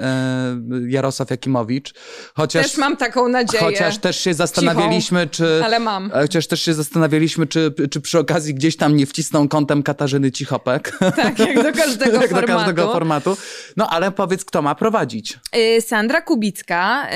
Jarosław 0.88 1.30
Jakimowicz. 1.30 1.94
Chociaż, 2.36 2.68
Też 2.68 2.78
mam 2.78 2.98
taką 2.98 3.28
nadzieję. 3.28 3.64
chociaż 3.64 3.98
też 3.98 4.20
się 4.20 4.34
zastanawialiśmy, 4.34 5.28
czy... 5.28 5.62
Ale 5.66 5.80
mam. 5.80 6.12
e, 6.14 6.22
Chociaż 6.22 6.48
też 6.48 6.62
się 6.62 6.74
zastanawialiśmy, 6.74 7.48
czy, 7.48 7.74
czy 7.92 8.02
przy 8.02 8.20
okazji 8.20 8.54
gdzieś 8.54 8.78
tam 8.78 8.96
nie 8.96 9.06
wcisną 9.06 9.48
kątem 9.48 9.84
Katarzyny 9.84 10.32
Cichopek. 10.32 10.98
Tak, 11.16 11.40
jak 11.40 11.64
do 11.64 11.74
każdego 11.74 12.18
Jak 12.22 12.30
formatu. 12.30 12.48
do 12.48 12.58
każdego 12.58 12.92
formatu. 12.94 13.38
No 13.78 13.90
ale 13.90 14.12
powiedz, 14.12 14.46
kto 14.46 14.62
ma 14.62 14.76
prowadzić? 14.76 15.40
Y, 15.78 15.82
Sandra 15.82 16.22
Kubicka, 16.22 17.08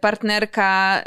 partnerka 0.00 1.02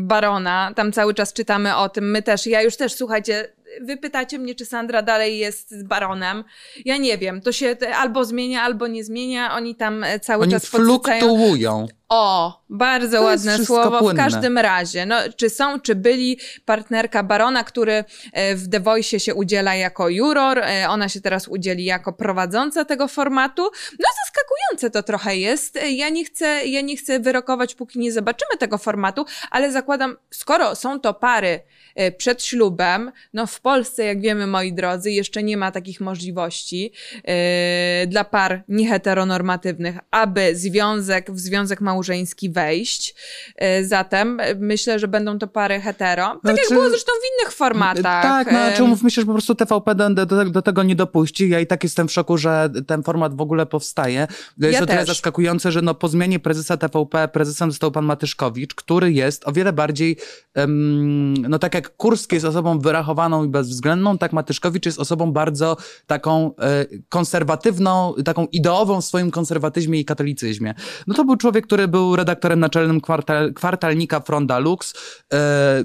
Barona, 0.00 0.72
tam 0.76 0.92
cały 0.92 1.14
czas 1.14 1.32
czytamy 1.32 1.76
o 1.76 1.88
tym, 1.88 2.10
my 2.10 2.22
też, 2.22 2.46
ja 2.46 2.62
już 2.62 2.76
też, 2.76 2.94
słuchajcie, 2.94 3.48
wy 3.80 3.96
pytacie 3.96 4.38
mnie, 4.38 4.54
czy 4.54 4.66
Sandra 4.66 5.02
dalej 5.02 5.38
jest 5.38 5.70
z 5.70 5.82
Baronem. 5.82 6.44
Ja 6.84 6.96
nie 6.96 7.18
wiem, 7.18 7.40
to 7.40 7.52
się 7.52 7.76
albo 7.94 8.24
zmienia, 8.24 8.62
albo 8.62 8.86
nie 8.86 9.04
zmienia, 9.04 9.54
oni 9.54 9.74
tam 9.74 10.04
e, 10.04 10.20
cały 10.20 10.42
Oni 10.42 10.52
czas 10.52 10.66
fluktuują. 10.66 11.86
O, 12.08 12.62
bardzo 12.70 13.16
To 13.18 13.24
ładne 13.24 13.64
słowo. 13.64 13.98
płynne. 13.98 14.22
W 14.22 14.24
każdym 14.24 14.58
razie, 14.58 15.06
no, 15.06 15.16
czy 15.36 15.50
są, 15.50 15.80
czy 15.80 15.94
byli 15.94 16.38
partnerka 16.64 17.22
Barona, 17.22 17.64
który 17.64 18.04
e, 18.32 18.54
w 18.54 18.68
The 18.68 18.80
Voice 18.80 19.20
się 19.20 19.34
udziela 19.34 19.74
jako 19.74 20.08
juror, 20.08 20.58
e, 20.58 20.86
ona 20.88 21.08
się 21.08 21.20
teraz 21.20 21.48
udzieli 21.48 21.84
jako 21.84 22.12
prowadząca 22.12 22.84
tego 22.84 23.08
formatu. 23.08 23.62
No 23.98 24.06
zaskakujące 24.40 24.90
to 24.90 25.02
trochę 25.02 25.36
jest. 25.36 25.76
E, 25.76 25.90
Ja 25.90 26.08
nie 26.08 26.24
chcę, 26.24 26.66
ja 26.66 26.80
nie 26.80 26.96
chcę 26.96 27.20
wyrokować, 27.20 27.74
póki 27.74 27.98
nie 27.98 28.12
zobaczymy 28.12 28.56
tego 28.58 28.78
formatu, 28.78 29.24
ale 29.50 29.72
zakładam, 29.72 30.16
skoro 30.30 30.74
są 30.74 31.00
to 31.00 31.14
pary 31.14 31.60
e, 31.94 32.12
przed 32.12 32.44
ślubem, 32.44 33.12
no 33.34 33.46
w 33.46 33.60
Polsce, 33.60 34.04
jak 34.04 34.20
wiemy, 34.20 34.46
moi 34.46 34.72
drodzy, 34.72 35.10
jeszcze 35.10 35.42
nie 35.42 35.56
ma 35.56 35.70
takich 35.72 36.00
możliwości 36.00 36.92
e, 37.24 38.06
dla 38.06 38.24
par 38.24 38.62
nieheteronormatywnych, 38.68 39.96
aby 40.10 40.56
związek, 40.56 41.30
w 41.30 41.38
związek 41.40 41.80
małżeński 41.80 42.50
wejść. 42.50 43.14
E, 43.56 43.84
Zatem 43.84 44.40
myślę, 44.58 44.98
że 44.98 45.08
będą 45.08 45.38
to 45.38 45.46
pary 45.46 45.80
hetero. 45.80 46.26
Tak 46.26 46.40
jak 46.44 46.56
Znaczy- 46.56 46.74
było 46.74 46.88
zresztą 46.90 47.12
w 47.12 47.42
innych 47.42 47.52
formatach. 47.54 48.22
Tak, 48.22 48.52
no 48.52 48.58
znaczy 48.58 48.84
umówmy 48.84 49.10
się, 49.10 49.20
że 49.20 49.26
po 49.26 49.32
prostu 49.32 49.54
TVP 49.54 49.94
do, 49.94 50.10
do, 50.26 50.44
do 50.44 50.62
tego 50.62 50.82
nie 50.82 50.96
dopuści. 50.96 51.48
Ja 51.48 51.60
i 51.60 51.66
tak 51.66 51.84
jestem 51.84 52.08
w 52.08 52.12
szoku, 52.12 52.38
że 52.38 52.70
ten 52.86 53.02
format 53.02 53.36
w 53.36 53.40
ogóle 53.40 53.66
powstaje. 53.66 54.25
Jest 54.58 54.72
Ja 54.74 54.80
to 54.80 54.86
tyle 54.86 54.98
też. 54.98 55.08
zaskakujące, 55.08 55.72
że 55.72 55.82
no, 55.82 55.94
po 55.94 56.08
zmianie 56.08 56.38
prezesa 56.38 56.76
TVP 56.76 57.28
prezesem 57.28 57.70
został 57.70 57.90
pan 57.92 58.04
Matyszkowicz, 58.04 58.74
który 58.74 59.12
jest 59.12 59.48
o 59.48 59.52
wiele 59.52 59.72
bardziej, 59.72 60.16
em, 60.54 61.32
no 61.36 61.58
tak 61.58 61.74
jak 61.74 61.96
Kurski 61.96 62.34
jest 62.36 62.46
osobą 62.46 62.78
wyrachowaną 62.78 63.44
i 63.44 63.48
bezwzględną, 63.48 64.18
tak 64.18 64.32
Matyszkowicz 64.32 64.86
jest 64.86 64.98
osobą 64.98 65.32
bardzo 65.32 65.76
taką 66.06 66.56
e, 66.56 66.86
konserwatywną, 67.08 68.14
taką 68.24 68.46
ideową 68.52 69.00
w 69.00 69.04
swoim 69.04 69.30
konserwatyzmie 69.30 70.00
i 70.00 70.04
katolicyzmie. 70.04 70.74
No 71.06 71.14
to 71.14 71.24
był 71.24 71.36
człowiek, 71.36 71.66
który 71.66 71.88
był 71.88 72.16
redaktorem 72.16 72.60
naczelnym 72.60 73.00
kwartal, 73.00 73.54
kwartalnika 73.54 74.20
Fronda 74.20 74.58
Lux. 74.58 74.94
E, 75.32 75.84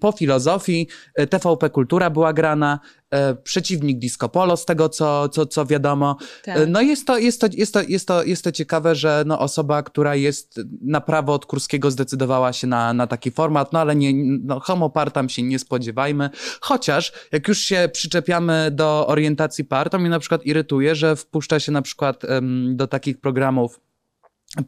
po 0.00 0.12
filozofii 0.12 0.88
e, 1.14 1.26
TVP 1.26 1.70
Kultura 1.70 2.10
była 2.10 2.32
grana, 2.32 2.80
przeciwnik 3.42 3.98
Disco 3.98 4.28
Polo, 4.28 4.56
z 4.56 4.64
tego 4.64 4.88
co, 4.88 5.28
co, 5.28 5.46
co 5.46 5.66
wiadomo. 5.66 6.16
Tak. 6.44 6.56
E, 6.56 6.66
No 6.66 6.80
jest 6.80 7.06
to, 7.06 7.18
jest, 7.18 7.40
to, 7.40 7.46
jest, 7.52 7.74
to, 7.74 7.82
jest, 7.82 8.08
to, 8.08 8.24
jest 8.24 8.44
to 8.44 8.52
ciekawe, 8.52 8.94
że 8.94 9.24
no 9.26 9.38
osoba, 9.38 9.82
która 9.82 10.14
jest 10.14 10.60
na 10.82 11.00
prawo 11.00 11.34
od 11.34 11.46
Kurskiego 11.46 11.90
zdecydowała 11.90 12.52
się 12.52 12.66
na, 12.66 12.92
na 12.94 13.06
taki 13.06 13.30
format, 13.30 13.72
no 13.72 13.80
ale 13.80 13.96
nie, 13.96 14.12
no 14.44 14.60
tam 15.12 15.28
się 15.28 15.42
nie 15.42 15.58
spodziewajmy. 15.58 16.30
Chociaż 16.60 17.12
jak 17.32 17.48
już 17.48 17.58
się 17.58 17.88
przyczepiamy 17.92 18.70
do 18.70 19.06
orientacji 19.06 19.64
par, 19.64 19.90
to 19.90 19.98
mnie 19.98 20.10
na 20.10 20.18
przykład 20.18 20.46
irytuje, 20.46 20.94
że 20.94 21.16
wpuszcza 21.16 21.60
się 21.60 21.72
na 21.72 21.82
przykład 21.82 22.24
em, 22.24 22.76
do 22.76 22.86
takich 22.86 23.20
programów 23.20 23.80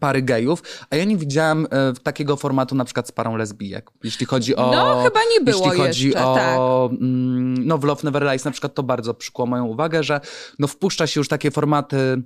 pary 0.01 0.23
gejów, 0.23 0.63
a 0.91 0.97
ja 0.97 1.05
nie 1.05 1.17
widziałem 1.17 1.67
e, 1.71 1.93
takiego 2.03 2.37
formatu 2.37 2.75
na 2.75 2.85
przykład 2.85 3.09
z 3.09 3.13
parą 3.13 3.37
lesbijek, 3.37 3.91
jeśli 4.05 4.27
chodzi 4.27 4.57
o... 4.57 4.71
No, 4.73 5.03
chyba 5.03 5.21
nie 5.33 5.41
było 5.41 5.65
Jeśli 5.67 5.81
chodzi 5.81 6.07
jeszcze, 6.07 6.27
o... 6.27 6.35
tak. 6.35 7.01
mm, 7.01 7.67
No 7.67 7.79
w 7.79 7.85
Love 7.85 8.01
Never 8.05 8.23
Lies 8.23 8.45
na 8.45 8.51
przykład 8.51 8.75
to 8.75 8.83
bardzo 8.83 9.15
przykuło 9.15 9.47
moją 9.47 9.65
uwagę, 9.65 10.03
że 10.03 10.21
no 10.59 10.67
wpuszcza 10.67 11.07
się 11.07 11.21
już 11.21 11.29
takie 11.29 11.51
formaty, 11.51 12.23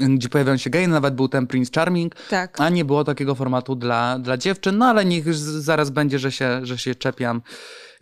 mm, 0.00 0.18
gdzie 0.18 0.28
pojawiają 0.28 0.56
się 0.56 0.70
geje, 0.70 0.88
nawet 0.88 1.14
był 1.14 1.28
ten 1.28 1.46
Prince 1.46 1.70
Charming, 1.74 2.14
Tak. 2.30 2.60
a 2.60 2.68
nie 2.68 2.84
było 2.84 3.04
takiego 3.04 3.34
formatu 3.34 3.74
dla, 3.76 4.18
dla 4.18 4.36
dziewczyn, 4.36 4.78
no 4.78 4.86
ale 4.86 5.04
niech 5.04 5.34
zaraz 5.34 5.90
będzie, 5.90 6.18
że 6.18 6.32
się, 6.32 6.60
że 6.66 6.78
się 6.78 6.94
czepiam, 6.94 7.42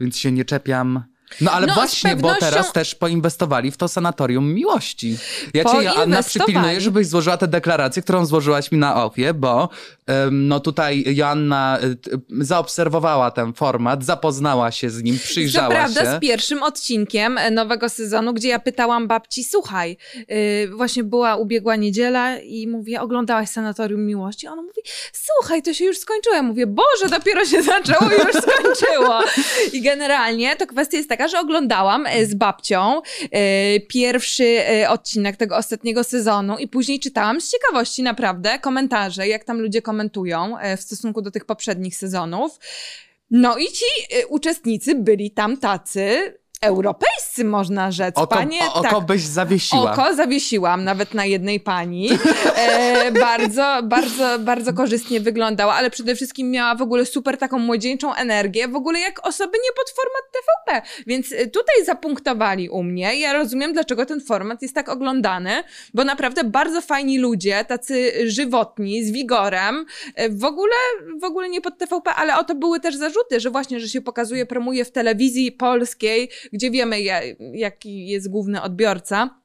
więc 0.00 0.16
się 0.16 0.32
nie 0.32 0.44
czepiam. 0.44 1.04
No 1.40 1.50
ale 1.52 1.66
No, 1.66 1.74
właśnie, 1.74 2.16
bo 2.16 2.28
pewnością- 2.28 2.40
teraz 2.40 2.72
też 2.72 2.94
poinwestowali 2.94 3.70
w 3.70 3.76
to 3.76 3.88
sanatorium 3.88 4.54
miłości. 4.54 5.16
Ja 5.54 5.64
cię, 5.64 5.82
Joanna, 5.82 6.22
przypilnuję, 6.22 6.80
żebyś 6.80 7.06
złożyła 7.06 7.36
tę 7.36 7.48
deklarację, 7.48 8.02
którą 8.02 8.26
złożyłaś 8.26 8.72
mi 8.72 8.78
na 8.78 9.04
ofie, 9.04 9.34
bo 9.34 9.68
no 10.30 10.60
tutaj 10.60 11.04
Joanna 11.16 11.78
y, 11.82 11.96
t- 11.96 12.10
zaobserwowała 12.40 13.30
ten 13.30 13.52
format, 13.52 14.04
zapoznała 14.04 14.70
się 14.70 14.90
z 14.90 15.02
nim, 15.02 15.18
przyjrzała 15.18 15.68
prawda 15.68 16.00
się. 16.00 16.16
z 16.16 16.20
pierwszym 16.20 16.62
odcinkiem 16.62 17.38
e, 17.38 17.50
nowego 17.50 17.88
sezonu, 17.88 18.34
gdzie 18.34 18.48
ja 18.48 18.58
pytałam 18.58 19.08
babci, 19.08 19.44
słuchaj, 19.44 19.96
yy, 20.28 20.68
właśnie 20.76 21.04
była 21.04 21.36
ubiegła 21.36 21.76
niedziela 21.76 22.38
i 22.38 22.66
mówię, 22.66 23.00
oglądałaś 23.00 23.48
Sanatorium 23.48 24.06
Miłości? 24.06 24.46
Ona 24.46 24.62
mówi, 24.62 24.80
słuchaj, 25.12 25.62
to 25.62 25.74
się 25.74 25.84
już 25.84 25.98
skończyło. 25.98 26.36
Ja 26.36 26.42
mówię, 26.42 26.66
Boże, 26.66 27.08
dopiero 27.10 27.44
się 27.44 27.62
zaczęło 27.72 28.10
i 28.10 28.14
już 28.14 28.42
skończyło. 28.42 29.20
I 29.72 29.82
generalnie 29.82 30.56
to 30.56 30.66
kwestia 30.66 30.96
jest 30.96 31.08
taka, 31.08 31.17
że 31.26 31.40
oglądałam 31.40 32.06
e, 32.06 32.26
z 32.26 32.34
babcią 32.34 33.02
e, 33.30 33.80
pierwszy 33.80 34.44
e, 34.44 34.90
odcinek 34.90 35.36
tego 35.36 35.56
ostatniego 35.56 36.04
sezonu 36.04 36.58
i 36.58 36.68
później 36.68 37.00
czytałam 37.00 37.40
z 37.40 37.50
ciekawości 37.50 38.02
naprawdę 38.02 38.58
komentarze, 38.58 39.28
jak 39.28 39.44
tam 39.44 39.60
ludzie 39.60 39.82
komentują 39.82 40.56
w 40.76 40.80
stosunku 40.80 41.22
do 41.22 41.30
tych 41.30 41.44
poprzednich 41.44 41.96
sezonów. 41.96 42.58
No 43.30 43.56
i 43.56 43.66
ci 43.66 43.84
uczestnicy 44.28 44.94
byli 44.94 45.30
tam 45.30 45.56
tacy 45.56 46.34
europejscy, 46.60 47.44
można 47.44 47.92
rzec. 47.92 48.18
Oko, 48.18 48.36
Panie, 48.36 48.60
o, 48.60 48.74
oko 48.74 48.96
tak, 48.96 49.06
byś 49.06 49.22
zawiesiła. 49.22 49.92
Oko 49.92 50.14
zawiesiłam 50.14 50.84
nawet 50.84 51.14
na 51.14 51.24
jednej 51.24 51.60
pani. 51.60 52.10
E, 52.56 53.12
bardzo, 53.20 53.80
bardzo, 53.82 54.38
bardzo 54.38 54.72
korzystnie 54.72 55.20
wyglądała, 55.20 55.74
ale 55.74 55.90
przede 55.90 56.14
wszystkim 56.14 56.50
miała 56.50 56.74
w 56.74 56.82
ogóle 56.82 57.06
super 57.06 57.38
taką 57.38 57.58
młodzieńczą 57.58 58.14
energię, 58.14 58.68
w 58.68 58.76
ogóle 58.76 59.00
jak 59.00 59.26
osoby 59.26 59.58
nie 59.64 59.72
pod 59.76 59.90
format 59.90 60.22
TVP. 60.32 60.88
Więc 61.06 61.32
e, 61.32 61.46
tutaj 61.46 61.84
zapunktowali 61.84 62.68
u 62.68 62.82
mnie. 62.82 63.20
Ja 63.20 63.32
rozumiem, 63.32 63.72
dlaczego 63.72 64.06
ten 64.06 64.20
format 64.20 64.62
jest 64.62 64.74
tak 64.74 64.88
oglądany, 64.88 65.62
bo 65.94 66.04
naprawdę 66.04 66.44
bardzo 66.44 66.80
fajni 66.80 67.18
ludzie, 67.18 67.64
tacy 67.64 68.12
żywotni, 68.26 69.04
z 69.04 69.10
wigorem, 69.10 69.86
e, 70.14 70.28
w 70.28 70.44
ogóle, 70.44 70.74
w 71.20 71.24
ogóle 71.24 71.48
nie 71.48 71.60
pod 71.60 71.78
TVP, 71.78 72.14
ale 72.14 72.38
o 72.38 72.44
to 72.44 72.54
były 72.54 72.80
też 72.80 72.96
zarzuty, 72.96 73.40
że 73.40 73.50
właśnie, 73.50 73.80
że 73.80 73.88
się 73.88 74.00
pokazuje, 74.00 74.46
promuje 74.46 74.84
w 74.84 74.90
telewizji 74.90 75.52
polskiej, 75.52 76.30
gdzie 76.52 76.70
wiemy, 76.70 77.00
ja- 77.00 77.22
jaki 77.52 78.08
jest 78.08 78.30
główny 78.30 78.62
odbiorca 78.62 79.38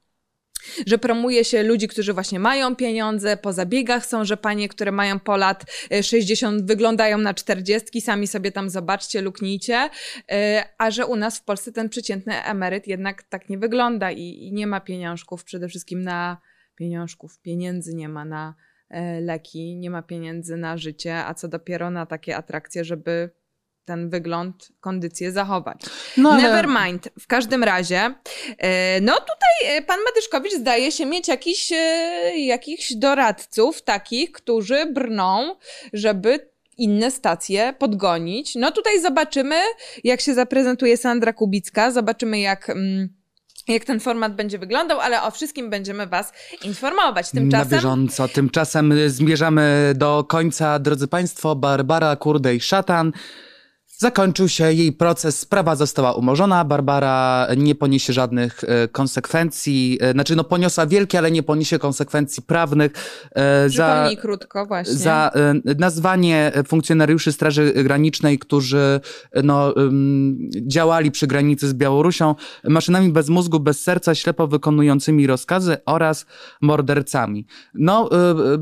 że 0.88 0.98
promuje 0.98 1.46
się 1.46 1.64
ludzi, 1.64 1.88
którzy 1.88 2.14
właśnie 2.14 2.40
mają 2.40 2.76
pieniądze, 2.76 3.38
po 3.38 3.54
zabiegach 3.54 4.06
są, 4.06 4.26
że 4.26 4.38
panie, 4.38 4.70
które 4.70 4.92
mają 4.92 5.20
po 5.20 5.38
lat 5.38 5.66
e, 5.92 6.04
60 6.04 6.66
wyglądają 6.66 7.18
na 7.18 7.34
40, 7.34 8.02
sami 8.02 8.28
sobie 8.28 8.52
tam 8.52 8.70
zobaczcie, 8.70 9.22
luknijcie, 9.22 9.90
e, 10.32 10.66
a 10.78 10.92
że 10.92 11.06
u 11.06 11.16
nas 11.16 11.40
w 11.40 11.44
Polsce 11.44 11.72
ten 11.72 11.90
przeciętny 11.90 12.44
emeryt 12.44 12.88
jednak 12.88 13.24
tak 13.24 13.50
nie 13.50 13.58
wygląda 13.58 14.12
i, 14.12 14.22
i 14.22 14.54
nie 14.54 14.68
ma 14.68 14.80
pieniążków, 14.80 15.44
przede 15.44 15.68
wszystkim 15.68 16.02
na 16.02 16.38
pieniążków, 16.76 17.40
pieniędzy 17.40 17.96
nie 17.96 18.10
ma 18.10 18.26
na 18.26 18.56
e, 18.90 19.22
leki, 19.22 19.76
nie 19.76 19.90
ma 19.90 20.02
pieniędzy 20.02 20.58
na 20.58 20.78
życie, 20.78 21.26
a 21.26 21.34
co 21.34 21.48
dopiero 21.48 21.90
na 21.90 22.06
takie 22.06 22.38
atrakcje, 22.38 22.84
żeby 22.84 23.30
ten 23.86 24.10
wygląd, 24.10 24.70
kondycję 24.80 25.32
zachować. 25.32 25.82
No, 26.18 26.32
ale- 26.32 26.44
Nevermind. 26.44 27.10
W 27.20 27.28
każdym 27.28 27.64
razie, 27.64 28.14
e, 28.58 29.02
no 29.02 29.14
tutaj 29.14 29.78
e, 29.78 29.82
pan 29.82 30.00
Matyszkowicz 30.06 30.54
zdaje 30.54 30.92
się 30.92 31.06
mieć 31.06 31.28
jakiś, 31.28 31.72
e, 31.72 32.40
jakichś 32.40 32.94
doradców 32.94 33.82
takich, 33.82 34.32
którzy 34.32 34.86
brną, 34.86 35.56
żeby 35.94 36.50
inne 36.78 37.12
stacje 37.12 37.74
podgonić. 37.80 38.56
No 38.56 38.72
tutaj 38.72 39.02
zobaczymy, 39.02 39.56
jak 40.04 40.22
się 40.22 40.34
zaprezentuje 40.34 40.98
Sandra 40.98 41.34
Kubicka, 41.34 41.92
zobaczymy 41.92 42.40
jak... 42.40 42.70
Mm, 42.70 43.10
jak 43.68 43.86
ten 43.86 44.00
format 44.00 44.36
będzie 44.36 44.60
wyglądał, 44.60 45.00
ale 45.00 45.24
o 45.24 45.32
wszystkim 45.32 45.70
będziemy 45.70 46.08
Was 46.08 46.34
informować. 46.64 47.34
Na 47.34 47.42
Tymczasem 47.42 47.70
bieżąco. 47.70 48.28
Tymczasem 48.28 48.94
zmierzamy 49.08 49.94
do 49.96 50.24
końca, 50.30 50.80
drodzy 50.80 51.08
Państwo. 51.08 51.56
Barbara 51.56 52.16
Kurdej-Szatan. 52.16 53.12
Zakończył 54.04 54.50
się 54.50 54.74
jej 54.74 54.94
proces, 54.94 55.40
sprawa 55.40 55.76
została 55.76 56.14
umorzona. 56.14 56.66
Barbara 56.66 57.48
nie 57.58 57.76
poniesie 57.76 58.14
żadnych 58.14 58.64
e, 58.64 58.88
konsekwencji, 58.88 59.98
e, 60.02 60.12
znaczy 60.12 60.36
no 60.36 60.44
poniosła 60.44 60.86
wielkie, 60.86 61.18
ale 61.18 61.32
nie 61.32 61.44
poniesie 61.44 61.80
konsekwencji 61.80 62.44
prawnych 62.44 62.92
e, 63.36 63.70
za, 63.70 64.10
krótko 64.22 64.66
właśnie. 64.66 64.94
za 64.94 65.32
nazwanie 65.80 66.52
funkcjonariuszy 66.68 67.32
Straży 67.32 67.74
Granicznej, 67.74 68.40
którzy 68.40 69.00
no, 69.44 69.74
działali 70.68 71.12
przy 71.12 71.28
granicy 71.28 71.68
z 71.68 71.74
Białorusią, 71.74 72.36
maszynami 72.64 73.10
bez 73.10 73.30
mózgu, 73.30 73.60
bez 73.60 73.82
serca, 73.82 74.16
ślepo 74.16 74.48
wykonującymi 74.48 75.28
rozkazy 75.28 75.78
oraz 75.86 76.26
mordercami. 76.62 77.46
No, 77.74 78.10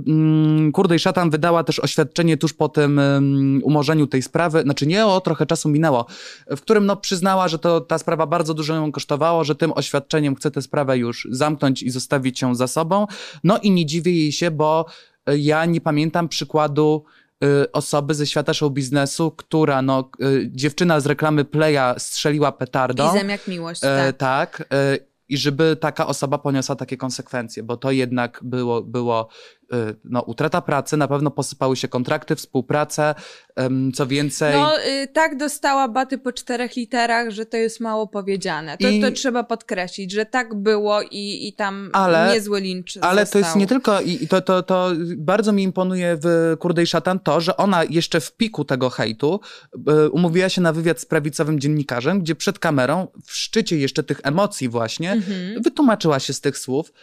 mm, 0.08 0.72
Kurdej 0.72 1.00
Szatan 1.00 1.30
wydała 1.30 1.64
też 1.64 1.80
oświadczenie 1.80 2.38
tuż 2.38 2.54
po 2.54 2.70
tym 2.70 3.00
ym, 3.00 3.62
umorzeniu 3.64 4.08
tej 4.08 4.22
sprawy, 4.22 4.62
znaczy 4.62 4.88
nie 4.88 5.06
o, 5.06 5.22
trochę 5.32 5.46
czasu 5.46 5.70
minęło, 5.70 6.06
w 6.48 6.62
którym 6.62 6.86
no, 6.86 6.96
przyznała, 6.98 7.48
że 7.48 7.60
to, 7.60 7.82
ta 7.82 7.98
sprawa 7.98 8.28
bardzo 8.28 8.54
dużo 8.54 8.76
ją 8.76 8.92
kosztowała, 8.92 9.44
że 9.44 9.56
tym 9.56 9.72
oświadczeniem 9.76 10.36
chce 10.36 10.52
tę 10.52 10.62
sprawę 10.62 10.98
już 10.98 11.28
zamknąć 11.32 11.84
i 11.84 11.90
zostawić 11.90 12.42
ją 12.42 12.56
za 12.56 12.68
sobą. 12.68 13.08
No 13.44 13.58
i 13.60 13.72
nie 13.72 13.86
dziwię 13.86 14.12
jej 14.12 14.32
się, 14.32 14.52
bo 14.52 14.86
y, 15.30 15.40
ja 15.40 15.66
nie 15.66 15.82
pamiętam 15.82 16.28
przykładu 16.30 17.04
y, 17.44 17.72
osoby 17.72 18.14
ze 18.14 18.26
świata 18.26 18.54
show 18.54 18.72
biznesu, 18.72 19.32
która, 19.32 19.82
no, 19.82 20.10
y, 20.22 20.50
dziewczyna 20.54 21.00
z 21.00 21.06
reklamy 21.06 21.46
Playa 21.46 21.96
strzeliła 21.98 22.52
petardą. 22.52 23.16
Izem 23.16 23.30
jak 23.30 23.48
miłość, 23.48 23.82
E, 23.84 24.14
tak. 24.14 24.58
tak. 24.58 24.68
e, 24.74 24.98
I 25.30 25.38
żeby 25.38 25.78
taka 25.80 26.08
osoba 26.08 26.38
poniosła 26.38 26.76
takie 26.76 26.98
konsekwencje, 26.98 27.64
bo 27.64 27.78
to 27.78 27.92
jednak 27.92 28.40
było, 28.44 28.82
było 28.82 29.28
e, 29.30 29.61
no, 30.04 30.22
utrata 30.22 30.62
pracy, 30.62 30.98
na 30.98 31.08
pewno 31.08 31.32
posypały 31.32 31.76
się 31.76 31.88
kontrakty, 31.88 32.36
współpracę, 32.36 33.16
em, 33.56 33.92
co 33.96 34.08
więcej. 34.08 34.54
No 34.54 34.80
y, 34.80 35.08
tak 35.08 35.38
dostała 35.38 35.88
baty 35.88 36.18
po 36.18 36.32
czterech 36.32 36.76
literach, 36.76 37.30
że 37.30 37.46
to 37.46 37.58
jest 37.58 37.80
mało 37.80 38.08
powiedziane. 38.08 38.78
To, 38.78 38.88
I- 38.90 39.02
to 39.02 39.12
trzeba 39.12 39.44
podkreślić, 39.44 40.12
że 40.12 40.26
tak 40.26 40.56
było 40.56 41.02
i, 41.02 41.48
i 41.48 41.54
tam 41.54 41.90
Ale- 41.94 42.34
niezły 42.34 42.62
lincz 42.62 42.98
Ale 43.02 43.22
został. 43.22 43.42
to 43.42 43.48
jest 43.48 43.56
nie 43.58 43.68
tylko, 43.68 44.02
i 44.02 44.28
to, 44.28 44.42
to, 44.42 44.64
to 44.64 44.92
bardzo 45.18 45.52
mi 45.52 45.64
imponuje 45.64 46.18
w 46.24 46.56
Kurdej 46.60 46.88
Szatan 46.88 47.20
to, 47.20 47.42
że 47.42 47.58
ona 47.58 47.84
jeszcze 47.84 48.20
w 48.22 48.32
piku 48.38 48.66
tego 48.66 48.90
hejtu 48.90 49.40
e, 49.88 50.10
umówiła 50.10 50.50
się 50.50 50.62
na 50.62 50.74
wywiad 50.74 51.00
z 51.00 51.06
prawicowym 51.06 51.60
dziennikarzem, 51.60 52.20
gdzie 52.20 52.36
przed 52.36 52.60
kamerą, 52.60 53.08
w 53.26 53.36
szczycie 53.36 53.78
jeszcze 53.78 54.04
tych 54.04 54.20
emocji 54.24 54.70
właśnie, 54.70 55.12
Mhm. 55.12 55.62
wytłumaczyła 55.64 56.20
się 56.20 56.34
z 56.34 56.42
tych 56.42 56.58
słów. 56.58 56.94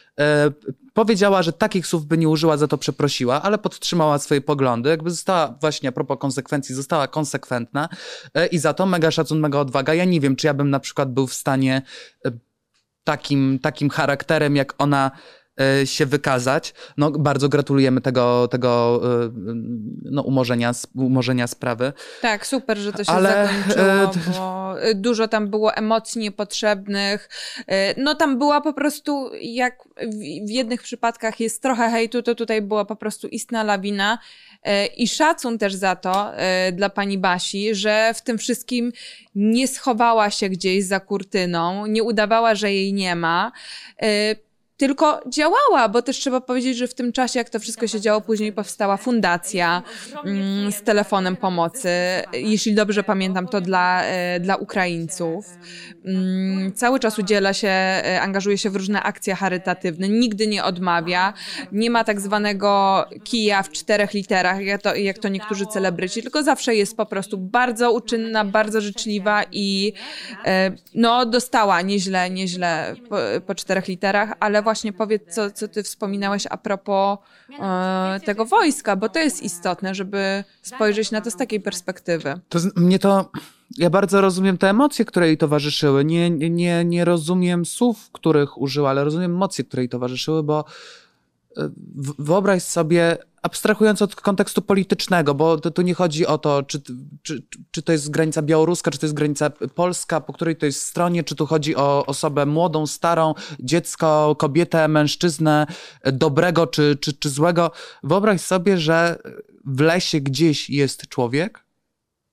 Powiedziała, 0.99 1.43
że 1.43 1.53
takich 1.53 1.87
słów 1.87 2.07
by 2.07 2.19
nie 2.19 2.29
użyła, 2.29 2.57
za 2.57 2.69
to 2.69 2.79
przeprosiła, 2.79 3.43
ale 3.43 3.59
podtrzymała 3.59 4.19
swoje 4.19 4.41
poglądy. 4.41 4.91
Jakby 4.91 5.11
została 5.11 5.59
właśnie 5.61 5.89
a 5.89 5.93
propos 5.93 6.19
konsekwencji, 6.19 6.75
została 6.75 7.09
konsekwentna 7.09 7.89
e, 8.35 8.47
i 8.47 8.59
za 8.59 8.75
to 8.75 8.87
mega 8.87 9.11
szacun, 9.11 9.41
mega 9.41 9.59
odwaga. 9.59 9.95
Ja 9.95 10.05
nie 10.05 10.21
wiem, 10.21 10.37
czy 10.37 10.47
ja 10.47 10.55
bym 10.55 10.71
na 10.71 10.81
przykład 10.81 11.13
był 11.13 11.27
w 11.27 11.35
stanie 11.35 11.83
e, 12.25 12.31
takim, 13.05 13.59
takim 13.63 13.91
charakterem, 13.91 14.57
jak 14.57 14.75
ona 14.79 15.11
się 15.85 16.07
wykazać. 16.07 16.75
No, 16.97 17.11
bardzo 17.11 17.49
gratulujemy 17.49 18.01
tego, 18.01 18.49
tego 18.49 19.01
e, 19.05 19.31
no, 20.05 20.23
umorzenia, 20.23 20.73
umorzenia 20.95 21.47
sprawy. 21.47 21.93
Tak, 22.23 22.47
super, 22.47 22.79
że 22.79 22.93
to 22.93 23.05
się 23.05 23.13
Ale, 23.13 23.49
zakończyło, 23.49 23.93
e, 23.93 24.11
bo 24.39 24.75
y, 24.89 24.95
dużo 24.95 25.29
tam 25.29 25.49
było 25.49 25.75
emocji 25.75 26.21
niepotrzebnych. 26.21 27.29
No 27.97 28.15
tam 28.15 28.39
była 28.39 28.61
po 28.61 28.73
prostu, 28.73 29.31
jak 29.43 29.79
w, 30.47 30.51
jednych 30.51 30.83
przypadkach 30.83 31.41
jest 31.41 31.63
trochę 31.63 31.91
hejtu, 31.91 32.23
to 32.23 32.35
tutaj 32.35 32.63
była 32.63 32.85
po 32.85 32.97
prostu 32.97 33.29
istna 33.29 33.63
lawina. 33.63 34.19
I 34.97 35.09
szacun 35.09 35.59
też 35.59 35.75
za 35.75 35.97
to 35.97 36.33
dla 36.73 36.91
pani 36.91 37.19
Basi, 37.19 37.75
że 37.75 38.13
w 38.15 38.23
tym 38.23 38.39
wszystkim 38.39 38.93
nie 39.35 39.69
schowała 39.69 40.31
się 40.31 40.49
gdzieś 40.49 40.85
za 40.85 41.01
kurtyną, 41.01 41.87
nie 41.87 42.03
udawała, 42.03 42.55
że 42.55 42.73
jej 42.73 42.93
nie 42.93 43.17
ma. 43.17 43.53
Tylko 44.79 45.21
działała, 45.29 45.89
bo 45.89 46.03
też 46.03 46.17
trzeba 46.17 46.41
powiedzieć, 46.41 46.77
że 46.77 46.89
w 46.89 46.95
tym 46.95 47.13
czasie, 47.13 47.39
jak 47.39 47.51
to 47.51 47.59
wszystko 47.59 47.87
się 47.87 48.01
działo, 48.01 48.21
później 48.21 48.53
powstała 48.53 48.97
fundacja 48.97 49.83
mm, 50.25 50.73
z 50.73 50.83
telefonem 50.83 51.37
pomocy. 51.37 51.89
Jeśli 52.33 52.75
dobrze 52.75 53.03
pamiętam, 53.03 53.49
to 53.49 53.61
dla, 53.61 54.05
e, 54.05 54.41
dla 54.41 54.57
Ukraińców. 54.57 55.47
Mm, 56.05 56.73
Cały 56.73 57.01
czas 57.01 57.19
udziela 57.19 57.53
się, 57.53 57.69
e, 57.69 58.21
angażuje 58.23 58.59
się 58.59 58.71
w 58.71 58.77
różne 58.77 59.03
akcje 59.03 59.35
charytatywne, 59.35 60.09
nigdy 60.09 60.47
nie 60.47 60.65
odmawia. 60.65 61.33
Nie 61.73 61.91
ma 61.91 62.05
tak 62.05 62.21
zwanego 62.21 63.05
kija 63.25 63.63
w 63.63 63.71
czterech 63.71 64.13
literach, 64.13 64.61
jak 64.61 64.83
to, 64.83 64.95
jak 64.95 65.19
to 65.19 65.29
niektórzy 65.29 65.67
celebryci, 65.67 66.23
tylko 66.23 66.43
zawsze 66.43 66.75
jest 66.75 66.97
po 66.97 67.07
prostu 67.07 67.39
bardzo 67.39 67.93
uczynna, 67.93 68.45
bardzo 68.45 68.81
życzliwa 68.81 69.43
i 69.53 69.93
e, 70.45 70.73
no, 70.95 71.27
dostała 71.27 71.83
nieźle, 71.83 72.31
nieźle 72.31 72.95
po, 73.09 73.17
po 73.47 73.55
czterech 73.55 73.89
literach, 73.89 74.33
ale 74.41 74.63
właśnie 74.69 74.93
powiedz, 74.93 75.35
co, 75.35 75.51
co 75.51 75.69
ty 75.69 75.83
wspominałeś 75.83 76.47
a 76.51 76.57
propos 76.57 77.19
e, 77.61 78.21
tego 78.25 78.45
wojska, 78.45 78.97
bo 78.97 79.09
to 79.09 79.19
jest 79.19 79.43
istotne, 79.43 79.95
żeby 79.95 80.45
spojrzeć 80.63 81.11
na 81.11 81.21
to 81.21 81.31
z 81.31 81.37
takiej 81.37 81.61
perspektywy. 81.61 82.41
To 82.49 82.59
z- 82.59 82.77
mnie 82.77 82.99
to. 82.99 83.31
Ja 83.79 83.91
bardzo 83.91 84.21
rozumiem 84.21 84.59
te 84.59 84.71
emocje, 84.71 85.05
które 85.05 85.27
jej 85.27 85.39
towarzyszyły. 85.39 86.05
Nie, 86.05 86.31
nie- 86.31 86.85
nie, 86.85 87.05
rozumiem 87.05 87.65
słów, 87.67 88.11
których 88.13 88.59
użyła, 88.61 88.91
ale 88.91 89.05
rozumiem 89.05 89.31
emocje, 89.35 89.65
które 89.65 89.83
jej 89.83 89.89
towarzyszyły, 89.89 90.43
bo 90.43 90.65
wyobraź 92.19 92.63
sobie, 92.63 93.19
abstrahując 93.43 94.03
od 94.03 94.17
kontekstu 94.17 94.63
politycznego, 94.63 95.35
bo 95.35 95.59
to, 95.59 95.71
tu 95.71 95.83
nie 95.83 95.95
chodzi 95.95 96.27
o 96.27 96.39
to, 96.39 96.63
czy, 96.63 96.83
czy, 97.23 97.43
czy 97.71 97.83
to 97.83 97.93
jest 97.93 98.11
granica 98.11 98.43
białoruska, 98.43 98.91
czy 98.91 98.99
to 98.99 99.07
jest 99.07 99.15
granica 99.15 99.51
polska, 99.51 100.21
po 100.21 100.33
której 100.33 100.57
to 100.57 100.67
jest 100.67 100.83
stronie, 100.83 101.25
czy 101.25 101.35
tu 101.35 101.47
chodzi 101.47 101.77
o 101.77 102.07
osobę 102.07 102.47
młodą, 102.47 102.87
starą, 102.87 103.35
dziecko, 103.61 104.37
kobietę, 104.39 104.89
mężczyznę, 104.89 105.67
dobrego 106.13 106.67
czy, 106.67 106.97
czy, 107.01 107.13
czy 107.13 107.31
złego. 107.31 107.71
Wyobraź 108.03 108.41
sobie, 108.41 108.79
że 108.79 109.19
w 109.65 109.81
lesie 109.81 110.21
gdzieś 110.21 110.71
jest 110.71 111.09
człowiek, 111.09 111.65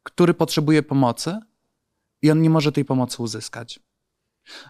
który 0.03 0.33
potrzebuje 0.33 0.83
pomocy 0.83 1.39
i 2.21 2.31
on 2.31 2.41
nie 2.41 2.49
może 2.49 2.71
tej 2.71 2.85
pomocy 2.85 3.23
uzyskać, 3.23 3.79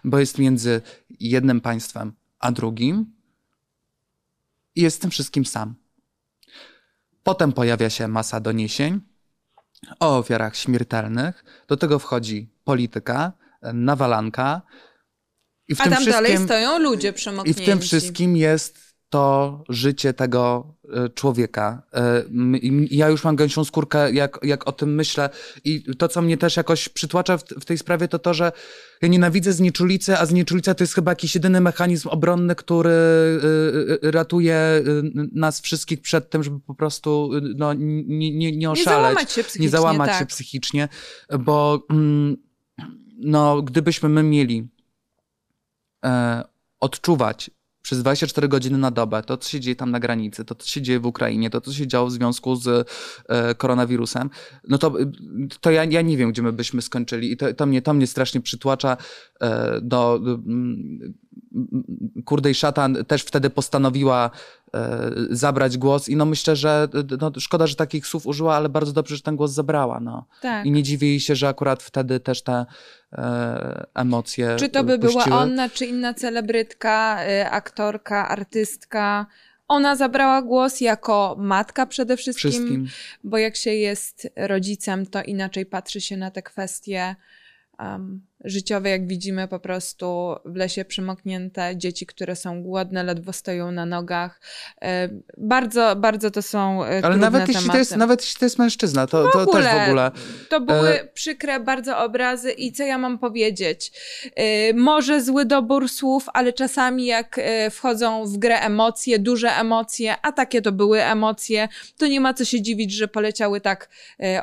bo 0.04 0.18
jest 0.18 0.38
między 0.38 0.80
jednym 1.20 1.60
państwem 1.60 2.12
a 2.38 2.52
drugim 2.52 3.15
i 4.76 4.82
jest 4.82 4.96
z 4.96 5.00
tym 5.00 5.10
wszystkim 5.10 5.44
sam. 5.46 5.74
Potem 7.22 7.52
pojawia 7.52 7.90
się 7.90 8.08
masa 8.08 8.40
doniesień 8.40 9.00
o 10.00 10.18
ofiarach 10.18 10.56
śmiertelnych. 10.56 11.44
Do 11.68 11.76
tego 11.76 11.98
wchodzi 11.98 12.50
polityka, 12.64 13.32
nawalanka. 13.62 14.62
I 15.68 15.74
w 15.74 15.80
A 15.80 15.84
tym 15.84 15.92
tam 15.92 16.04
dalej 16.04 16.38
stoją 16.38 16.78
ludzie 16.78 17.08
i 17.08 17.12
przemoknięci. 17.12 17.62
w 17.62 17.66
tym 17.66 17.80
wszystkim 17.80 18.36
jest 18.36 18.85
to 19.10 19.64
życie 19.68 20.12
tego 20.12 20.74
e, 20.92 21.08
człowieka. 21.08 21.82
E, 21.94 22.22
Ja 22.90 23.08
już 23.08 23.24
mam 23.24 23.36
gęsią 23.36 23.64
skórkę, 23.64 24.12
jak, 24.12 24.38
jak 24.42 24.68
o 24.68 24.72
tym 24.72 24.94
myślę. 24.94 25.30
I 25.64 25.82
to, 25.98 26.08
co 26.08 26.22
mnie 26.22 26.36
też 26.38 26.56
jakoś 26.56 26.88
przytłacza 26.88 27.38
w, 27.38 27.42
w 27.44 27.64
tej 27.64 27.78
sprawie, 27.78 28.08
to 28.08 28.18
to, 28.18 28.34
że 28.34 28.52
ja 29.02 29.08
nienawidzę 29.08 29.52
znieczulicy, 29.52 30.18
a 30.18 30.26
znieczulica 30.26 30.74
to 30.74 30.84
jest 30.84 30.94
chyba 30.94 31.10
jakiś 31.10 31.34
jedyny 31.34 31.60
mechanizm 31.60 32.08
obronny, 32.08 32.54
który 32.54 32.90
y, 32.90 34.10
ratuje 34.10 34.82
nas 35.32 35.60
wszystkich 35.60 36.00
przed 36.00 36.30
tym, 36.30 36.42
żeby 36.42 36.60
po 36.60 36.74
prostu 36.74 37.30
no, 37.56 37.74
nie, 37.74 38.02
nie, 38.06 38.32
nie 38.32 38.52
Nie 38.52 38.70
oszaleć. 38.70 38.84
załamać 38.84 39.32
się 39.32 39.42
psychicznie, 39.44 39.62
nie 39.66 39.70
załamać 39.70 40.10
tak. 40.10 40.18
się 40.18 40.26
psychicznie, 40.26 40.88
bo 41.40 41.86
mm, 41.90 42.36
no, 43.18 43.62
gdybyśmy 43.62 44.08
my 44.08 44.22
mieli 44.22 44.68
e, 46.04 46.42
odczuwać 46.80 47.50
przez 47.86 47.98
24 47.98 48.48
godziny 48.48 48.78
na 48.78 48.90
dobę 48.90 49.22
to, 49.22 49.36
co 49.36 49.50
się 49.50 49.60
dzieje 49.60 49.76
tam 49.76 49.90
na 49.90 50.00
granicy, 50.00 50.44
to, 50.44 50.54
co 50.54 50.68
się 50.68 50.82
dzieje 50.82 51.00
w 51.00 51.06
Ukrainie, 51.06 51.50
to, 51.50 51.60
co 51.60 51.72
się 51.72 51.86
działo 51.86 52.08
w 52.08 52.12
związku 52.12 52.56
z 52.56 52.88
e, 53.28 53.54
koronawirusem, 53.54 54.30
no 54.68 54.78
to, 54.78 54.94
to 55.60 55.70
ja, 55.70 55.84
ja 55.84 56.02
nie 56.02 56.16
wiem, 56.16 56.32
gdzie 56.32 56.42
my 56.42 56.52
byśmy 56.52 56.82
skończyli. 56.82 57.32
I 57.32 57.36
to, 57.36 57.54
to, 57.54 57.66
mnie, 57.66 57.82
to 57.82 57.94
mnie 57.94 58.06
strasznie 58.06 58.40
przytłacza 58.40 58.96
e, 59.40 59.80
do... 59.80 60.20
mm, 60.24 61.14
Kurdej 62.24 62.54
Szatan 62.54 63.04
też 63.04 63.22
wtedy 63.22 63.50
postanowiła 63.50 64.30
e, 64.74 65.10
zabrać 65.30 65.78
głos 65.78 66.08
i 66.08 66.16
no 66.16 66.24
myślę, 66.24 66.56
że 66.56 66.88
no, 67.20 67.32
szkoda, 67.38 67.66
że 67.66 67.76
takich 67.76 68.06
słów 68.06 68.26
użyła, 68.26 68.56
ale 68.56 68.68
bardzo 68.68 68.92
dobrze, 68.92 69.16
że 69.16 69.22
ten 69.22 69.36
głos 69.36 69.52
zabrała. 69.52 70.00
No. 70.00 70.26
Tak. 70.42 70.66
I 70.66 70.70
nie 70.70 70.82
dziwię 70.82 71.08
jej 71.08 71.20
się, 71.20 71.36
że 71.36 71.48
akurat 71.48 71.82
wtedy 71.82 72.20
też 72.20 72.42
te 72.42 72.66
e, 73.12 73.86
emocje 73.94 74.56
Czy 74.58 74.68
to 74.68 74.84
by 74.84 74.98
była 74.98 75.12
puściły. 75.12 75.36
ona, 75.36 75.68
czy 75.68 75.86
inna 75.86 76.14
celebrytka, 76.14 77.24
y, 77.28 77.46
aktorka, 77.50 78.28
artystka. 78.28 79.26
Ona 79.68 79.96
zabrała 79.96 80.42
głos 80.42 80.80
jako 80.80 81.36
matka 81.38 81.86
przede 81.86 82.16
wszystkim, 82.16 82.50
Wszystkim. 82.50 82.88
bo 83.24 83.38
jak 83.38 83.56
się 83.56 83.70
jest 83.74 84.28
rodzicem, 84.36 85.06
to 85.06 85.22
inaczej 85.22 85.66
patrzy 85.66 86.00
się 86.00 86.16
na 86.16 86.30
te 86.30 86.42
kwestie. 86.42 87.16
Um, 87.78 88.20
życiowe, 88.46 88.90
jak 88.90 89.06
widzimy 89.06 89.48
po 89.48 89.60
prostu 89.60 90.36
w 90.44 90.56
lesie 90.56 90.84
przymoknięte, 90.84 91.76
dzieci, 91.76 92.06
które 92.06 92.36
są 92.36 92.62
głodne, 92.62 93.02
ledwo 93.02 93.32
stoją 93.32 93.72
na 93.72 93.86
nogach. 93.86 94.40
E, 94.82 95.08
Bardzo, 95.38 95.96
bardzo 95.96 96.30
to 96.30 96.42
są 96.42 96.84
e, 96.84 97.04
Ale 97.04 97.16
nawet 97.16 97.48
jeśli, 97.48 97.70
to 97.70 97.78
jest, 97.78 97.96
nawet 97.96 98.20
jeśli 98.20 98.38
to 98.38 98.44
jest 98.44 98.58
mężczyzna, 98.58 99.06
to, 99.06 99.28
to 99.32 99.46
też 99.46 99.64
w 99.64 99.88
ogóle. 99.88 100.10
To 100.48 100.60
były 100.60 100.88
E, 100.88 101.06
przykre 101.06 101.60
bardzo 101.60 101.98
obrazy 101.98 102.52
i 102.52 102.72
co 102.72 102.82
ja 102.82 102.98
mam 102.98 103.18
powiedzieć? 103.18 103.92
Może 104.74 105.22
zły 105.22 105.44
dobór 105.44 105.88
słów, 105.88 106.26
ale 106.34 106.52
czasami 106.52 107.06
jak 107.06 107.40
wchodzą 107.70 108.26
w 108.26 108.38
grę 108.38 108.60
emocje, 108.60 109.18
duże 109.18 109.50
emocje, 109.50 110.14
a 110.22 110.32
takie 110.32 110.62
to 110.62 110.72
były 110.72 111.02
emocje, 111.02 111.68
to 111.98 112.06
nie 112.06 112.20
ma 112.20 112.34
co 112.34 112.44
się 112.44 112.62
dziwić, 112.62 112.92
że 112.92 113.08
poleciały 113.08 113.60
tak 113.60 113.88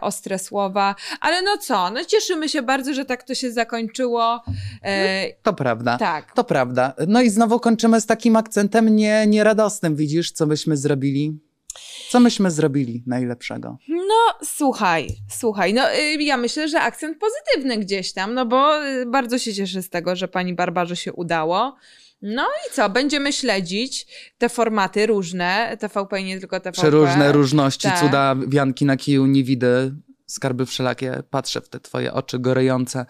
ostre 0.02 0.40
słowa. 0.40 0.96
Ale 1.22 1.42
no 1.42 1.58
co, 1.58 1.90
no 1.90 2.06
cieszymy 2.06 2.50
się 2.50 2.62
bardzo, 2.62 2.94
że 2.94 3.06
tak 3.06 3.24
to 3.24 3.36
się 3.36 3.52
zakończyło. 3.52 3.93
E, 4.84 5.34
To 5.44 5.54
prawda. 5.54 5.98
tak. 5.98 6.32
To 6.36 6.44
prawda. 6.44 6.94
No 7.08 7.22
i 7.22 7.30
znowu 7.30 7.60
kończymy 7.60 8.02
z 8.02 8.06
takim 8.06 8.36
akcentem 8.36 8.96
nie, 8.96 9.28
nieradosnym. 9.28 9.96
Widzisz, 9.96 10.32
co 10.32 10.46
myśmy 10.46 10.78
zrobili? 10.78 11.40
Co 12.10 12.20
myśmy 12.20 12.52
zrobili 12.52 13.04
najlepszego? 13.08 13.78
No, 13.90 14.46
słuchaj, 14.46 15.08
słuchaj, 15.30 15.74
no 15.74 15.94
y, 15.94 16.24
ja 16.24 16.38
myślę, 16.38 16.68
że 16.70 16.82
akcent 16.82 17.18
pozytywny 17.20 17.78
gdzieś 17.78 18.14
tam, 18.14 18.34
no 18.34 18.46
bo 18.46 18.86
y, 18.88 19.06
bardzo 19.06 19.40
się 19.40 19.54
cieszę 19.54 19.82
z 19.82 19.90
tego, 19.90 20.16
że 20.16 20.28
pani 20.28 20.54
Barbarze 20.56 20.96
się 20.96 21.14
udało. 21.14 21.76
No 22.22 22.44
i 22.44 22.74
co, 22.74 22.90
będziemy 22.90 23.34
śledzić 23.34 24.08
te 24.38 24.50
formaty 24.50 25.06
różne, 25.08 25.78
TVP 25.80 26.24
nie 26.24 26.40
tylko 26.40 26.60
TVP. 26.60 26.72
Przeróżne 26.82 27.32
różności, 27.32 27.88
Tak. 27.88 28.00
cuda, 28.00 28.36
wianki 28.48 28.86
na 28.86 28.98
kiju, 28.98 29.26
nie 29.26 29.44
widzę, 29.44 29.92
skarby 30.28 30.66
wszelakie. 30.66 31.24
Patrzę 31.30 31.62
w 31.62 31.70
te 31.70 31.80
twoje 31.80 32.14
oczy 32.14 32.40
gorejące. 32.40 33.06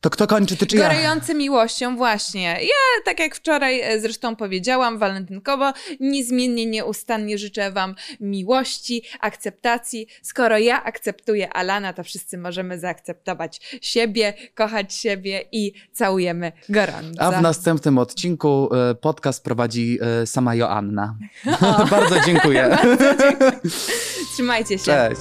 To 0.00 0.10
kto 0.10 0.26
kończy, 0.26 0.56
ty 0.56 0.66
czy 0.66 0.76
ja? 0.76 0.88
Gorejący 0.88 1.34
miłością, 1.34 1.96
właśnie. 1.96 2.58
Ja, 2.62 3.04
tak 3.04 3.20
jak 3.20 3.34
wczoraj 3.34 3.80
e, 3.80 4.00
zresztą 4.00 4.36
powiedziałam, 4.36 4.98
walentynkowo, 4.98 5.72
niezmiennie, 6.00 6.66
nieustannie 6.66 7.38
życzę 7.38 7.72
Wam 7.72 7.94
miłości, 8.20 9.02
akceptacji. 9.20 10.06
Skoro 10.22 10.58
ja 10.58 10.84
akceptuję 10.84 11.52
Alana, 11.52 11.92
to 11.92 12.04
wszyscy 12.04 12.38
możemy 12.38 12.78
zaakceptować 12.78 13.78
siebie, 13.82 14.34
kochać 14.54 14.94
siebie 14.94 15.44
i 15.52 15.72
całujemy 15.92 16.52
gorąco. 16.68 17.20
A 17.22 17.30
w 17.30 17.42
następnym 17.42 17.98
odcinku 17.98 18.74
e, 18.74 18.94
podcast 18.94 19.44
prowadzi 19.44 19.98
e, 20.22 20.26
sama 20.26 20.54
Joanna. 20.54 21.16
Bardzo 21.90 22.20
dziękuję. 22.26 22.78
Trzymajcie 24.34 24.78
się. 24.78 24.84
Cześć. 24.84 25.20